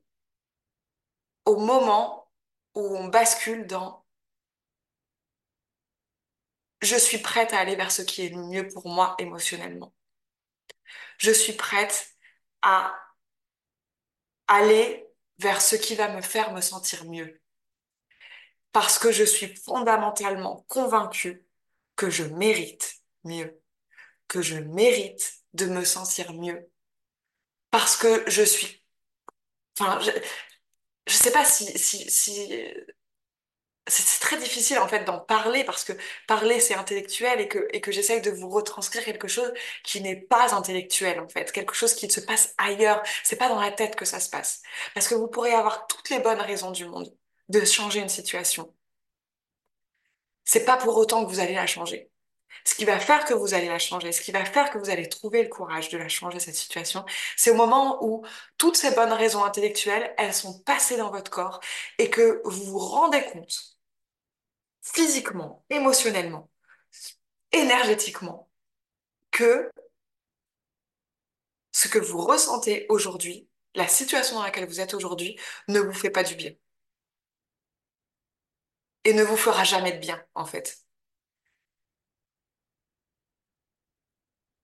au 1.45 1.57
moment 1.57 2.29
où 2.75 2.95
on 2.97 3.07
bascule 3.07 3.67
dans 3.67 3.98
je 6.81 6.95
suis 6.95 7.17
prête 7.19 7.53
à 7.53 7.59
aller 7.59 7.75
vers 7.75 7.91
ce 7.91 8.01
qui 8.01 8.25
est 8.25 8.29
le 8.29 8.41
mieux 8.43 8.67
pour 8.67 8.87
moi 8.87 9.15
émotionnellement. 9.19 9.93
Je 11.17 11.31
suis 11.31 11.53
prête 11.53 12.15
à 12.61 12.95
aller 14.47 15.07
vers 15.39 15.61
ce 15.61 15.75
qui 15.75 15.95
va 15.95 16.09
me 16.09 16.21
faire 16.21 16.53
me 16.53 16.61
sentir 16.61 17.05
mieux. 17.05 17.41
Parce 18.71 18.99
que 18.99 19.11
je 19.11 19.23
suis 19.23 19.55
fondamentalement 19.55 20.65
convaincue 20.67 21.45
que 21.95 22.09
je 22.09 22.23
mérite 22.23 23.01
mieux, 23.23 23.61
que 24.27 24.41
je 24.41 24.57
mérite 24.57 25.43
de 25.53 25.65
me 25.65 25.83
sentir 25.85 26.33
mieux. 26.33 26.69
Parce 27.71 27.97
que 27.97 28.29
je 28.29 28.43
suis, 28.43 28.83
enfin, 29.79 29.99
je, 30.01 30.11
je 31.07 31.13
sais 31.13 31.31
pas 31.31 31.45
si, 31.45 31.65
si, 31.77 32.09
si 32.09 32.73
c'est 33.89 34.19
très 34.19 34.37
difficile 34.37 34.79
en 34.79 34.87
fait 34.87 35.03
d'en 35.03 35.19
parler 35.19 35.63
parce 35.63 35.83
que 35.83 35.93
parler 36.27 36.59
c'est 36.59 36.75
intellectuel 36.75 37.41
et 37.41 37.47
que, 37.47 37.67
et 37.73 37.81
que 37.81 37.91
j'essaye 37.91 38.21
de 38.21 38.31
vous 38.31 38.49
retranscrire 38.49 39.03
quelque 39.03 39.27
chose 39.27 39.51
qui 39.83 40.01
n'est 40.01 40.15
pas 40.15 40.53
intellectuel 40.55 41.19
en 41.19 41.27
fait, 41.27 41.51
quelque 41.51 41.73
chose 41.73 41.93
qui 41.93 42.09
se 42.09 42.19
passe 42.21 42.53
ailleurs. 42.57 43.03
C'est 43.23 43.35
pas 43.37 43.49
dans 43.49 43.59
la 43.59 43.71
tête 43.71 43.95
que 43.95 44.05
ça 44.05 44.19
se 44.19 44.29
passe. 44.29 44.61
Parce 44.93 45.07
que 45.07 45.15
vous 45.15 45.27
pourrez 45.27 45.51
avoir 45.53 45.87
toutes 45.87 46.09
les 46.09 46.19
bonnes 46.19 46.41
raisons 46.41 46.71
du 46.71 46.85
monde 46.85 47.13
de 47.49 47.65
changer 47.65 47.99
une 47.99 48.09
situation. 48.09 48.73
C'est 50.45 50.65
pas 50.65 50.77
pour 50.77 50.97
autant 50.97 51.23
que 51.25 51.29
vous 51.29 51.39
allez 51.39 51.53
la 51.55 51.67
changer. 51.67 52.09
Ce 52.65 52.75
qui 52.75 52.85
va 52.85 52.99
faire 52.99 53.25
que 53.25 53.33
vous 53.33 53.53
allez 53.53 53.67
la 53.67 53.79
changer, 53.79 54.11
ce 54.11 54.21
qui 54.21 54.31
va 54.31 54.43
faire 54.45 54.71
que 54.71 54.77
vous 54.77 54.89
allez 54.89 55.07
trouver 55.09 55.43
le 55.43 55.49
courage 55.49 55.89
de 55.89 55.97
la 55.97 56.09
changer, 56.09 56.39
cette 56.39 56.55
situation, 56.55 57.05
c'est 57.37 57.51
au 57.51 57.55
moment 57.55 58.03
où 58.03 58.23
toutes 58.57 58.77
ces 58.77 58.91
bonnes 58.91 59.13
raisons 59.13 59.43
intellectuelles, 59.43 60.13
elles 60.17 60.33
sont 60.33 60.59
passées 60.61 60.97
dans 60.97 61.11
votre 61.11 61.31
corps 61.31 61.59
et 61.97 62.09
que 62.09 62.41
vous 62.45 62.65
vous 62.65 62.79
rendez 62.79 63.23
compte 63.25 63.78
physiquement, 64.81 65.63
émotionnellement, 65.69 66.49
énergétiquement, 67.51 68.49
que 69.31 69.71
ce 71.71 71.87
que 71.87 71.97
vous 71.99 72.19
ressentez 72.23 72.85
aujourd'hui, 72.89 73.47
la 73.75 73.87
situation 73.87 74.35
dans 74.37 74.43
laquelle 74.43 74.67
vous 74.67 74.81
êtes 74.81 74.93
aujourd'hui, 74.93 75.39
ne 75.67 75.79
vous 75.79 75.93
fait 75.93 76.09
pas 76.11 76.23
du 76.23 76.35
bien. 76.35 76.51
Et 79.03 79.11
ne 79.13 79.23
vous 79.23 79.35
fera 79.35 79.65
jamais 79.65 79.91
de 79.91 79.97
bien, 79.99 80.23
en 80.35 80.45
fait. 80.45 80.85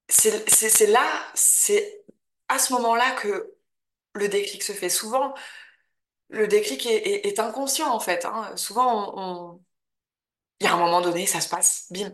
C'est 0.10 0.88
là, 0.88 1.10
c'est 1.34 2.04
à 2.48 2.60
ce 2.60 2.74
moment-là 2.74 3.12
que 3.14 3.54
le 4.16 4.30
déclic 4.30 4.64
se 4.64 4.74
fait. 4.74 4.90
Souvent, 4.90 5.34
le 6.30 6.48
déclic 6.48 6.86
est, 6.88 7.40
inconscient, 7.40 7.90
en 7.94 8.00
fait. 8.00 8.26
hein. 8.26 8.56
Souvent, 8.58 9.14
on- 9.56 9.64
il 10.60 10.66
y 10.66 10.68
a 10.68 10.74
un 10.74 10.78
moment 10.78 11.02
donné, 11.02 11.26
ça 11.26 11.42
se 11.42 11.50
passe, 11.50 11.88
bim. 11.92 12.12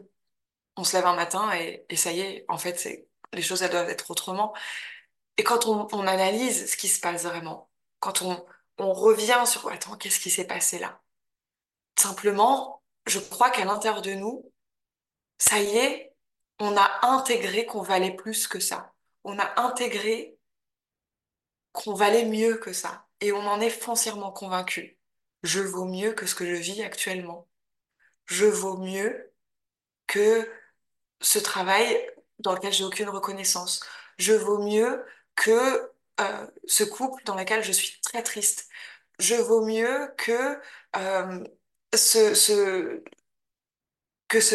On 0.78 0.84
se 0.84 0.96
lève 0.96 1.06
un 1.06 1.16
matin 1.16 1.52
et, 1.54 1.86
ça 1.96 2.12
y 2.12 2.22
est, 2.22 2.46
en 2.48 2.58
fait, 2.58 3.08
les 3.34 3.42
choses, 3.42 3.62
elles 3.62 3.72
doivent 3.72 3.90
être 3.90 4.10
autrement. 4.12 4.54
Et 5.38 5.44
quand 5.44 5.68
on, 5.68 5.88
on 5.94 6.08
analyse 6.08 6.72
ce 6.72 6.78
qui 6.78 6.88
se 6.88 7.00
passe 7.00 7.24
vraiment, 7.24 7.70
quand 8.00 8.22
on, 8.22 8.46
on 8.78 8.94
revient 8.94 9.44
sur, 9.46 9.70
attends, 9.70 9.98
qu'est-ce 9.98 10.20
qui 10.20 10.32
s'est 10.32 10.48
passé 10.48 10.80
là? 10.80 11.02
Simplement, 11.98 12.84
je 13.06 13.20
crois 13.20 13.52
qu'à 13.52 13.66
l'intérieur 13.66 14.02
de 14.02 14.14
nous, 14.14 14.52
ça 15.38 15.60
y 15.60 15.78
est, 15.78 16.16
on 16.60 16.76
a 16.78 17.00
intégré 17.04 17.66
qu'on 17.66 17.82
valait 17.82 18.16
plus 18.16 18.48
que 18.48 18.60
ça. 18.60 18.94
On 19.24 19.40
a 19.40 19.62
intégré 19.62 20.38
qu'on 21.74 21.94
valait 21.94 22.26
mieux 22.26 22.58
que 22.58 22.74
ça. 22.74 23.08
Et 23.20 23.32
on 23.32 23.40
en 23.48 23.62
est 23.62 23.70
foncièrement 23.70 24.32
convaincu. 24.32 25.00
Je 25.44 25.60
vaux 25.60 25.86
mieux 25.86 26.14
que 26.14 26.26
ce 26.26 26.36
que 26.36 26.46
je 26.46 26.60
vis 26.60 26.84
actuellement. 26.84 27.48
Je 28.26 28.46
vaux 28.46 28.78
mieux 28.78 29.34
que 30.08 30.50
ce 31.22 31.40
travail 31.40 32.10
dans 32.40 32.54
lequel 32.54 32.74
j'ai 32.74 32.84
aucune 32.84 33.10
reconnaissance. 33.10 33.82
Je 34.18 34.34
vaux 34.34 34.60
mieux 34.64 35.06
que 35.36 35.92
euh, 36.20 36.48
ce 36.68 36.84
couple 36.84 37.24
dans 37.26 37.36
lequel 37.36 37.64
je 37.64 37.72
suis 37.72 38.00
très 38.02 38.24
triste. 38.24 38.70
Je 39.20 39.36
vaux 39.36 39.66
mieux 39.66 40.14
que 40.18 40.60
euh, 40.96 41.44
ce, 41.96 42.34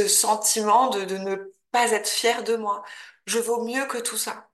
sentiment 0.09 0.91
de, 0.91 1.05
de 1.05 1.17
ne 1.19 1.37
pas 1.71 1.91
être 1.93 2.09
fière 2.09 2.45
de 2.45 2.57
moi. 2.57 2.85
Je 3.27 3.39
vaux 3.39 3.65
mieux 3.65 3.87
que 3.87 3.99
tout 3.99 4.17
ça. 4.17 4.51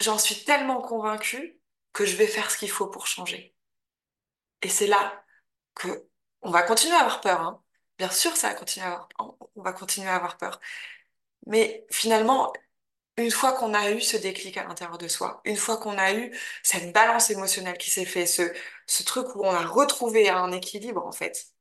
J'en 0.00 0.18
suis 0.18 0.44
tellement 0.44 0.80
convaincue 0.82 1.60
que 1.92 2.04
je 2.04 2.16
vais 2.16 2.26
faire 2.26 2.50
ce 2.50 2.58
qu'il 2.58 2.70
faut 2.70 2.86
pour 2.88 3.06
changer. 3.06 3.54
Et 4.62 4.68
c'est 4.68 4.86
là 4.86 5.24
que 5.74 6.09
on 6.42 6.50
va 6.50 6.62
continuer 6.62 6.94
à 6.96 7.00
avoir 7.00 7.20
peur, 7.20 7.40
hein. 7.40 7.62
Bien 7.98 8.10
sûr, 8.10 8.34
ça 8.36 8.48
va 8.48 8.54
continuer 8.54 8.86
à 8.86 8.90
avoir, 8.94 9.08
on 9.56 9.62
va 9.62 9.72
continuer 9.72 10.08
à 10.08 10.16
avoir 10.16 10.38
peur. 10.38 10.58
Mais 11.46 11.86
finalement, 11.90 12.52
une 13.18 13.30
fois 13.30 13.52
qu'on 13.54 13.74
a 13.74 13.90
eu 13.92 14.00
ce 14.02 14.16
déclic 14.18 14.56
à 14.58 14.64
l'intérieur 14.64 14.98
de 14.98 15.08
soi, 15.08 15.42
une 15.46 15.56
fois 15.56 15.78
qu'on 15.78 15.98
a 15.98 16.14
eu 16.14 16.36
cette 16.62 16.92
balance 16.94 17.30
émotionnelle 17.30 17.78
qui 17.78 17.90
s'est 17.90 18.04
fait, 18.06 18.26
ce, 18.26 18.42
ce 18.86 19.02
truc 19.04 19.34
où 19.36 19.44
on 19.46 19.50
a 19.52 19.66
retrouvé 19.66 20.30
un 20.30 20.52
équilibre, 20.52 21.06
en 21.06 21.12
fait, 21.12 21.52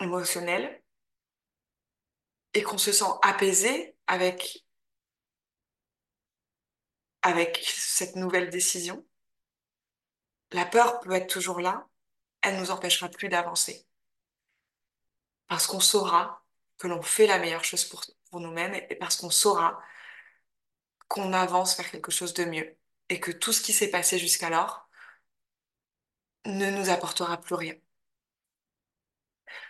émotionnel, 0.00 0.82
et 2.54 2.62
qu'on 2.62 2.78
se 2.78 2.92
sent 2.92 3.04
apaisé 3.22 3.94
avec, 4.06 4.64
avec 7.22 7.60
cette 7.66 8.14
nouvelle 8.16 8.48
décision, 8.50 9.04
la 10.52 10.64
peur 10.66 11.00
peut 11.00 11.10
être 11.14 11.26
toujours 11.26 11.58
là, 11.60 11.88
elle 12.42 12.58
nous 12.58 12.70
empêchera 12.70 13.08
plus 13.08 13.28
d'avancer. 13.28 13.86
Parce 15.48 15.66
qu'on 15.66 15.80
saura 15.80 16.44
que 16.78 16.88
l'on 16.88 17.02
fait 17.02 17.26
la 17.26 17.38
meilleure 17.38 17.64
chose 17.64 17.84
pour, 17.84 18.04
pour 18.30 18.40
nous-mêmes 18.40 18.74
et 18.74 18.96
parce 18.96 19.16
qu'on 19.16 19.30
saura 19.30 19.80
qu'on 21.08 21.32
avance 21.32 21.76
vers 21.76 21.90
quelque 21.90 22.10
chose 22.10 22.34
de 22.34 22.44
mieux 22.44 22.76
et 23.08 23.20
que 23.20 23.30
tout 23.30 23.52
ce 23.52 23.60
qui 23.62 23.72
s'est 23.72 23.90
passé 23.90 24.18
jusqu'alors 24.18 24.88
ne 26.46 26.70
nous 26.70 26.90
apportera 26.90 27.40
plus 27.40 27.54
rien. 27.54 27.74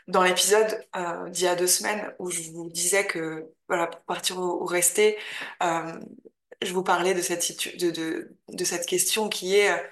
Dans 0.09 0.23
l'épisode 0.23 0.85
euh, 0.97 1.29
d'il 1.31 1.45
y 1.45 1.49
a 1.49 1.55
deux 1.57 1.67
semaines 1.67 2.14
où 2.19 2.31
je 2.31 2.50
vous 2.50 2.69
disais 2.71 3.07
que, 3.07 3.50
voilà, 3.69 3.87
pour 3.87 4.00
partir 4.02 4.38
ou, 4.38 4.64
rester, 4.64 5.19
euh, 5.62 6.00
je 6.62 6.73
vous 6.73 6.83
parlais 6.83 7.14
de 7.14 7.21
cette, 7.21 7.76
de, 7.79 8.37
de 8.49 8.64
cette 8.64 8.87
question 8.87 9.29
qui 9.29 9.57
est 9.57 9.71
euh, 9.71 9.83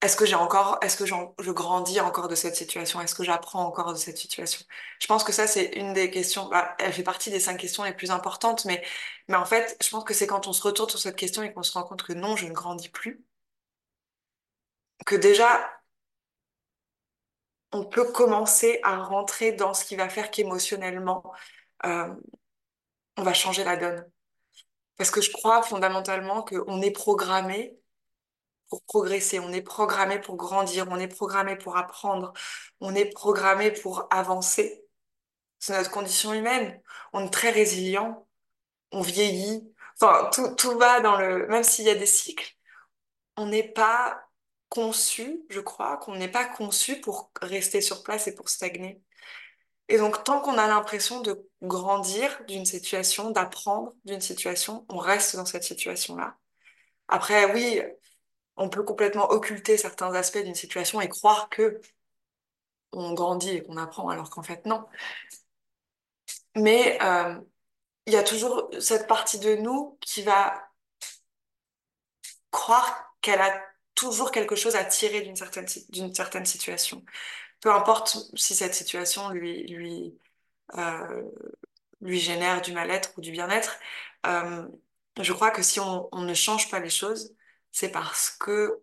est-ce 0.00 0.16
que 0.16 0.26
j'ai 0.26 0.36
encore, 0.36 0.78
est-ce 0.82 0.96
que 0.96 1.06
je 1.06 1.50
grandis 1.50 2.00
encore 2.00 2.28
de 2.28 2.36
cette 2.36 2.54
situation? 2.54 3.00
Est-ce 3.00 3.14
que 3.16 3.24
j'apprends 3.24 3.64
encore 3.64 3.92
de 3.92 3.98
cette 3.98 4.16
situation? 4.16 4.64
Je 5.00 5.06
pense 5.08 5.24
que 5.24 5.32
ça, 5.32 5.46
c'est 5.48 5.66
une 5.76 5.92
des 5.92 6.10
questions, 6.10 6.48
bah, 6.48 6.76
elle 6.78 6.92
fait 6.92 7.02
partie 7.02 7.30
des 7.30 7.40
cinq 7.40 7.56
questions 7.56 7.82
les 7.82 7.92
plus 7.94 8.10
importantes, 8.12 8.64
mais, 8.64 8.84
mais 9.28 9.36
en 9.36 9.44
fait, 9.44 9.76
je 9.82 9.90
pense 9.90 10.04
que 10.04 10.14
c'est 10.14 10.26
quand 10.28 10.46
on 10.46 10.52
se 10.52 10.62
retourne 10.62 10.88
sur 10.90 11.00
cette 11.00 11.16
question 11.16 11.42
et 11.42 11.52
qu'on 11.52 11.64
se 11.64 11.72
rend 11.72 11.82
compte 11.84 12.02
que 12.04 12.12
non, 12.12 12.36
je 12.36 12.46
ne 12.46 12.52
grandis 12.52 12.88
plus, 12.90 13.24
que 15.06 15.16
déjà, 15.16 15.48
on 17.72 17.84
peut 17.84 18.10
commencer 18.12 18.80
à 18.82 18.98
rentrer 19.02 19.52
dans 19.52 19.74
ce 19.74 19.84
qui 19.84 19.96
va 19.96 20.08
faire 20.08 20.30
qu'émotionnellement, 20.30 21.22
euh, 21.86 22.14
on 23.16 23.22
va 23.22 23.34
changer 23.34 23.64
la 23.64 23.76
donne. 23.76 24.10
Parce 24.96 25.10
que 25.10 25.20
je 25.20 25.32
crois 25.32 25.62
fondamentalement 25.62 26.42
qu'on 26.42 26.82
est 26.82 26.90
programmé 26.90 27.78
pour 28.68 28.82
progresser, 28.84 29.40
on 29.40 29.52
est 29.52 29.62
programmé 29.62 30.20
pour 30.20 30.36
grandir, 30.36 30.86
on 30.90 30.98
est 30.98 31.08
programmé 31.08 31.56
pour 31.56 31.76
apprendre, 31.76 32.32
on 32.80 32.94
est 32.94 33.06
programmé 33.06 33.70
pour 33.70 34.06
avancer. 34.10 34.84
C'est 35.58 35.76
notre 35.76 35.90
condition 35.90 36.32
humaine. 36.34 36.80
On 37.12 37.26
est 37.26 37.30
très 37.30 37.50
résilient, 37.50 38.26
on 38.92 39.02
vieillit. 39.02 39.72
Enfin, 40.00 40.30
tout, 40.32 40.54
tout 40.54 40.78
va 40.78 41.00
dans 41.00 41.16
le... 41.16 41.46
Même 41.48 41.64
s'il 41.64 41.84
y 41.86 41.90
a 41.90 41.94
des 41.94 42.06
cycles, 42.06 42.54
on 43.36 43.46
n'est 43.46 43.68
pas 43.68 44.22
conçu, 44.68 45.42
je 45.48 45.60
crois, 45.60 45.96
qu'on 45.98 46.16
n'est 46.16 46.30
pas 46.30 46.44
conçu 46.44 47.00
pour 47.00 47.32
rester 47.42 47.80
sur 47.80 48.02
place 48.02 48.26
et 48.28 48.34
pour 48.34 48.48
stagner. 48.48 49.02
Et 49.88 49.96
donc, 49.98 50.22
tant 50.24 50.40
qu'on 50.40 50.58
a 50.58 50.66
l'impression 50.66 51.20
de 51.22 51.48
grandir 51.62 52.44
d'une 52.46 52.66
situation, 52.66 53.30
d'apprendre 53.30 53.94
d'une 54.04 54.20
situation, 54.20 54.84
on 54.90 54.98
reste 54.98 55.36
dans 55.36 55.46
cette 55.46 55.64
situation-là. 55.64 56.36
Après, 57.08 57.52
oui, 57.54 57.80
on 58.58 58.68
peut 58.68 58.82
complètement 58.82 59.30
occulter 59.30 59.76
certains 59.76 60.14
aspects 60.14 60.38
d'une 60.38 60.54
situation 60.54 61.00
et 61.00 61.08
croire 61.08 61.48
que 61.48 61.80
on 62.92 63.14
grandit 63.14 63.50
et 63.50 63.62
qu'on 63.62 63.76
apprend, 63.76 64.08
alors 64.08 64.30
qu'en 64.30 64.42
fait, 64.42 64.64
non. 64.66 64.86
Mais 66.56 66.98
euh, 67.02 67.38
il 68.06 68.12
y 68.12 68.16
a 68.16 68.22
toujours 68.22 68.70
cette 68.80 69.06
partie 69.06 69.38
de 69.38 69.56
nous 69.56 69.98
qui 70.00 70.22
va 70.22 70.70
croire 72.50 73.14
qu'elle 73.20 73.40
a 73.40 73.62
toujours 73.94 74.30
quelque 74.30 74.56
chose 74.56 74.76
à 74.76 74.84
tirer 74.84 75.22
d'une 75.22 75.36
certaine, 75.36 76.46
situation. 76.46 77.04
Peu 77.60 77.72
importe 77.72 78.18
si 78.36 78.54
cette 78.54 78.74
situation 78.74 79.30
lui, 79.30 79.66
lui, 79.66 80.18
euh, 80.76 81.22
lui 82.00 82.20
génère 82.20 82.62
du 82.62 82.72
mal-être 82.72 83.12
ou 83.16 83.20
du 83.20 83.32
bien-être. 83.32 83.78
Euh, 84.26 84.66
je 85.20 85.32
crois 85.32 85.50
que 85.50 85.62
si 85.62 85.80
on 85.80 86.08
ne 86.14 86.34
change 86.34 86.70
pas 86.70 86.80
les 86.80 86.90
choses, 86.90 87.34
c'est 87.72 87.90
parce 87.90 88.30
que 88.30 88.82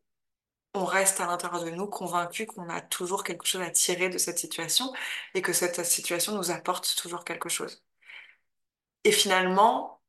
on 0.75 0.85
reste 0.85 1.21
à 1.21 1.27
l'intérieur 1.27 1.63
de 1.63 1.69
nous 1.71 1.87
convaincu 1.87 2.45
qu'on 2.45 2.69
a 2.69 2.81
toujours 2.81 3.23
quelque 3.23 3.45
chose 3.45 3.61
à 3.61 3.71
tirer 3.71 4.09
de 4.09 4.17
cette 4.17 4.39
situation 4.39 4.93
et 5.33 5.41
que 5.41 5.53
cette 5.53 5.83
situation 5.85 6.35
nous 6.35 6.51
apporte 6.51 6.95
toujours 6.97 7.23
quelque 7.23 7.49
chose. 7.49 7.83
Et 9.05 9.11
finalement, 9.11 10.01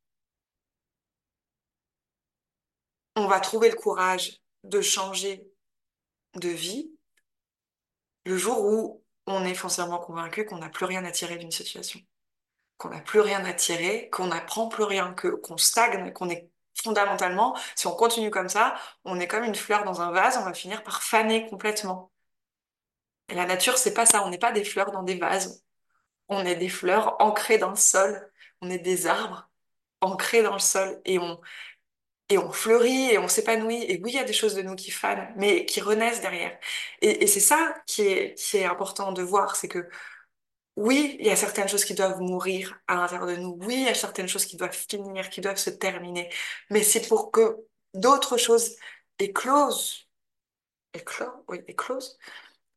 on 3.15 3.27
va 3.29 3.41
trouver 3.41 3.71
le 3.71 3.77
courage 3.77 4.41
de 4.65 4.81
changer 4.81 5.47
de 6.35 6.49
vie 6.49 6.91
le 8.25 8.37
jour 8.37 8.65
où 8.65 9.05
on 9.27 9.45
est 9.45 9.55
foncièrement 9.55 9.99
convaincu 9.99 10.45
qu'on 10.45 10.59
n'a 10.59 10.69
plus 10.69 10.85
rien 10.85 11.05
à 11.05 11.11
tirer 11.13 11.37
d'une 11.37 11.51
situation, 11.51 12.01
qu'on 12.79 12.91
n'a 12.91 13.01
plus 13.01 13.21
rien 13.21 13.45
à 13.45 13.55
tirer, 13.55 14.11
qu'on 14.11 14.29
n'apprend 14.29 14.69
plus 14.69 14.85
rien, 14.85 15.15
que 15.15 15.29
qu'on 15.29 15.57
stagne, 15.57 16.13
qu'on 16.13 16.31
est 16.31 16.51
fondamentalement, 16.83 17.57
si 17.75 17.87
on 17.87 17.95
continue 17.97 18.31
comme 18.31 18.49
ça, 18.49 18.75
on 19.05 19.19
est 19.21 19.29
comme 19.29 19.45
une 19.45 19.55
fleur 19.55 19.85
dans 19.85 20.01
un 20.01 20.11
vase, 20.13 20.37
on 20.39 20.45
va 20.45 20.55
finir 20.55 20.83
par 20.83 21.03
faner 21.03 21.47
complètement. 21.49 22.13
Et 23.29 23.35
la 23.35 23.47
nature, 23.47 23.77
c'est 23.79 23.95
pas 23.95 24.07
ça, 24.07 24.25
on 24.25 24.31
n'est 24.31 24.39
pas 24.39 24.53
des 24.53 24.65
fleurs 24.65 24.93
dans 24.93 25.03
des 25.03 25.17
vases, 25.19 25.65
on 26.29 26.45
est 26.47 26.57
des 26.57 26.69
fleurs 26.69 27.17
ancrées 27.21 27.59
dans 27.59 27.71
le 27.71 27.77
sol, 27.77 28.31
on 28.63 28.71
est 28.71 28.79
des 28.81 29.07
arbres 29.09 29.51
ancrés 30.03 30.43
dans 30.43 30.55
le 30.55 30.61
sol 30.61 31.01
et 31.07 31.19
on 31.19 31.41
et 32.29 32.39
on 32.39 32.51
fleurit 32.53 33.11
et 33.13 33.19
on 33.19 33.29
s'épanouit. 33.29 33.85
Et 33.85 34.01
oui, 34.03 34.13
il 34.13 34.17
y 34.17 34.19
a 34.19 34.25
des 34.25 34.33
choses 34.33 34.55
de 34.55 34.63
nous 34.63 34.75
qui 34.77 34.91
fanent, 34.91 35.33
mais 35.37 35.65
qui 35.67 35.81
renaissent 35.81 36.21
derrière. 36.21 36.59
Et, 37.03 37.25
et 37.25 37.27
c'est 37.27 37.41
ça 37.41 37.75
qui 37.87 38.03
est, 38.03 38.35
qui 38.35 38.59
est 38.59 38.65
important 38.65 39.13
de 39.13 39.23
voir, 39.23 39.57
c'est 39.57 39.69
que 39.69 39.89
oui, 40.77 41.17
il 41.21 41.27
y 41.27 41.31
a 41.31 41.37
certaines 41.37 41.69
choses 41.69 41.85
qui 41.85 41.95
doivent 41.95 42.21
mourir 42.21 42.79
à 42.87 42.97
l'intérieur 42.97 43.27
de 43.27 43.37
nous. 43.37 43.57
Oui, 43.63 43.75
il 43.77 43.83
y 43.85 43.89
a 43.89 43.95
certaines 43.95 44.29
choses 44.29 44.45
qui 44.45 44.57
doivent 44.57 44.77
finir, 44.77 45.31
qui 45.31 45.41
doivent 45.41 45.57
se 45.57 45.71
terminer. 45.71 46.31
Mais 46.71 46.83
c'est 46.83 47.09
pour 47.09 47.31
que 47.33 47.57
d'autres 47.95 48.37
choses 48.37 48.77
éclosent. 49.19 50.07
Éclosent 50.95 51.33
Oui, 51.49 51.63
éclosent. 51.69 52.19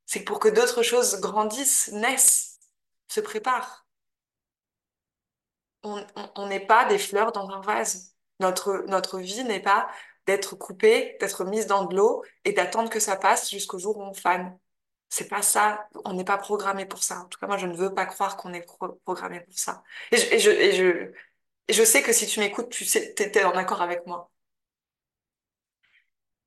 C'est 0.06 0.22
pour 0.22 0.40
que 0.40 0.48
d'autres 0.50 0.84
choses 0.84 1.20
grandissent, 1.22 1.92
naissent, 1.92 2.60
se 3.10 3.22
préparent. 3.22 3.86
On 5.84 6.48
n'est 6.48 6.66
pas 6.66 6.86
des 6.86 6.98
fleurs 6.98 7.32
dans 7.32 7.50
un 7.50 7.62
vase. 7.62 8.16
Notre, 8.40 8.84
notre 8.88 9.20
vie 9.20 9.44
n'est 9.44 9.62
pas 9.62 9.90
d'être 10.26 10.56
coupée, 10.56 11.18
d'être 11.20 11.46
mise 11.46 11.68
dans 11.68 11.86
de 11.86 11.96
l'eau 11.96 12.24
et 12.46 12.54
d'attendre 12.54 12.90
que 12.90 13.00
ça 13.00 13.16
passe 13.18 13.50
jusqu'au 13.50 13.80
jour 13.80 13.98
où 13.98 14.04
on 14.04 14.14
fane. 14.14 14.58
C'est 15.10 15.28
pas 15.28 15.42
ça, 15.42 15.90
on 16.06 16.14
n'est 16.14 16.24
pas 16.24 16.38
programmé 16.38 16.86
pour 16.86 17.04
ça. 17.04 17.22
En 17.22 17.26
tout 17.26 17.40
cas, 17.40 17.48
moi, 17.48 17.58
je 17.58 17.66
ne 17.66 17.76
veux 17.76 17.94
pas 17.94 18.06
croire 18.06 18.38
qu'on 18.38 18.54
est 18.54 18.66
programmé 19.06 19.42
pour 19.42 19.58
ça. 19.58 19.84
Et 20.12 20.18
je, 20.18 20.38
je, 20.38 21.12
je, 21.68 21.74
je 21.74 21.84
sais 21.84 22.04
que 22.04 22.14
si 22.14 22.28
tu 22.28 22.40
m'écoutes, 22.40 22.70
tu 22.70 22.86
sais, 22.86 23.16
en 23.46 23.56
accord 23.56 23.82
avec 23.82 24.06
moi. 24.06 24.32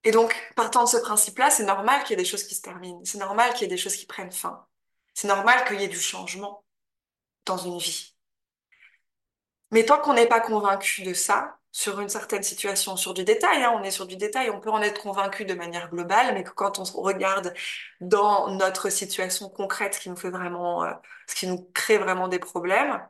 Et 0.04 0.10
donc, 0.10 0.34
partant 0.56 0.84
de 0.84 0.88
ce 0.88 0.96
principe-là, 0.96 1.50
c'est 1.50 1.64
normal 1.64 2.02
qu'il 2.02 2.10
y 2.10 2.14
ait 2.14 2.22
des 2.22 2.28
choses 2.28 2.44
qui 2.44 2.54
se 2.54 2.62
terminent. 2.62 3.00
C'est 3.04 3.18
normal 3.18 3.52
qu'il 3.52 3.62
y 3.62 3.64
ait 3.66 3.68
des 3.68 3.76
choses 3.76 3.96
qui 3.96 4.06
prennent 4.06 4.32
fin. 4.32 4.66
C'est 5.14 5.28
normal 5.28 5.64
qu'il 5.66 5.80
y 5.80 5.84
ait 5.84 5.88
du 5.88 6.00
changement 6.00 6.64
dans 7.46 7.58
une 7.58 7.78
vie. 7.78 8.14
Mais 9.70 9.84
tant 9.84 10.00
qu'on 10.00 10.14
n'est 10.14 10.28
pas 10.28 10.40
convaincu 10.40 11.02
de 11.02 11.14
ça, 11.14 11.58
sur 11.72 12.00
une 12.00 12.08
certaine 12.10 12.42
situation, 12.42 12.96
sur 12.96 13.14
du 13.14 13.24
détail, 13.24 13.64
hein, 13.64 13.72
on 13.74 13.82
est 13.82 13.90
sur 13.90 14.06
du 14.06 14.16
détail, 14.16 14.50
on 14.50 14.60
peut 14.60 14.70
en 14.70 14.82
être 14.82 15.00
convaincu 15.02 15.44
de 15.46 15.54
manière 15.54 15.90
globale, 15.90 16.34
mais 16.34 16.44
que 16.44 16.50
quand 16.50 16.78
on 16.78 16.84
regarde 17.02 17.54
dans 18.00 18.48
notre 18.54 18.90
situation 18.90 19.48
concrète, 19.50 19.94
ce 19.94 20.00
qui 20.00 20.10
nous 20.10 20.16
fait 20.16 20.30
vraiment, 20.30 20.84
euh, 20.84 20.92
ce 21.28 21.34
qui 21.34 21.46
nous 21.46 21.70
crée 21.74 21.98
vraiment 21.98 22.28
des 22.28 22.38
problèmes, 22.38 23.00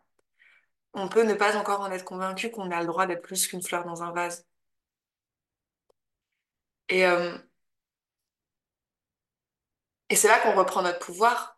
on 0.94 1.08
peut 1.08 1.22
ne 1.24 1.34
pas 1.34 1.54
encore 1.58 1.80
en 1.82 1.90
être 1.92 2.04
convaincu 2.04 2.50
qu'on 2.50 2.70
a 2.70 2.80
le 2.80 2.86
droit 2.86 3.06
d'être 3.06 3.20
plus 3.22 3.46
qu'une 3.46 3.62
fleur 3.62 3.84
dans 3.84 4.02
un 4.02 4.12
vase. 4.12 4.46
Et, 6.88 7.04
euh, 7.06 7.36
et 10.10 10.14
c'est 10.16 10.28
là 10.28 10.38
qu'on 10.40 10.54
reprend 10.54 10.82
notre 10.82 11.00
pouvoir. 11.00 11.51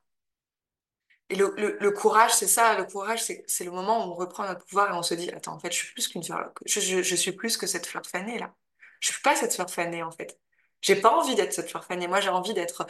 Et 1.30 1.36
le, 1.36 1.54
le, 1.56 1.90
courage, 1.90 2.34
c'est 2.34 2.46
ça, 2.46 2.76
le 2.76 2.84
courage, 2.84 3.22
c'est, 3.24 3.64
le 3.64 3.70
moment 3.70 4.06
où 4.06 4.12
on 4.12 4.14
reprend 4.14 4.46
notre 4.46 4.64
pouvoir 4.66 4.90
et 4.90 4.92
on 4.92 5.02
se 5.02 5.14
dit, 5.14 5.30
attends, 5.30 5.54
en 5.54 5.58
fait, 5.58 5.72
je 5.72 5.78
suis 5.78 5.92
plus 5.94 6.08
qu'une 6.08 6.22
fleur, 6.22 6.52
je, 6.66 6.80
je, 6.80 7.14
suis 7.16 7.32
plus 7.32 7.56
que 7.56 7.66
cette 7.66 7.86
fleur 7.86 8.04
fanée, 8.06 8.38
là. 8.38 8.54
Je 9.00 9.12
suis 9.12 9.22
pas 9.22 9.34
cette 9.34 9.54
fleur 9.54 9.70
fanée, 9.70 10.02
en 10.02 10.10
fait. 10.10 10.38
J'ai 10.82 10.96
pas 10.96 11.10
envie 11.10 11.34
d'être 11.34 11.54
cette 11.54 11.70
fleur 11.70 11.84
fanée. 11.84 12.08
Moi, 12.08 12.20
j'ai 12.20 12.28
envie 12.28 12.52
d'être, 12.52 12.86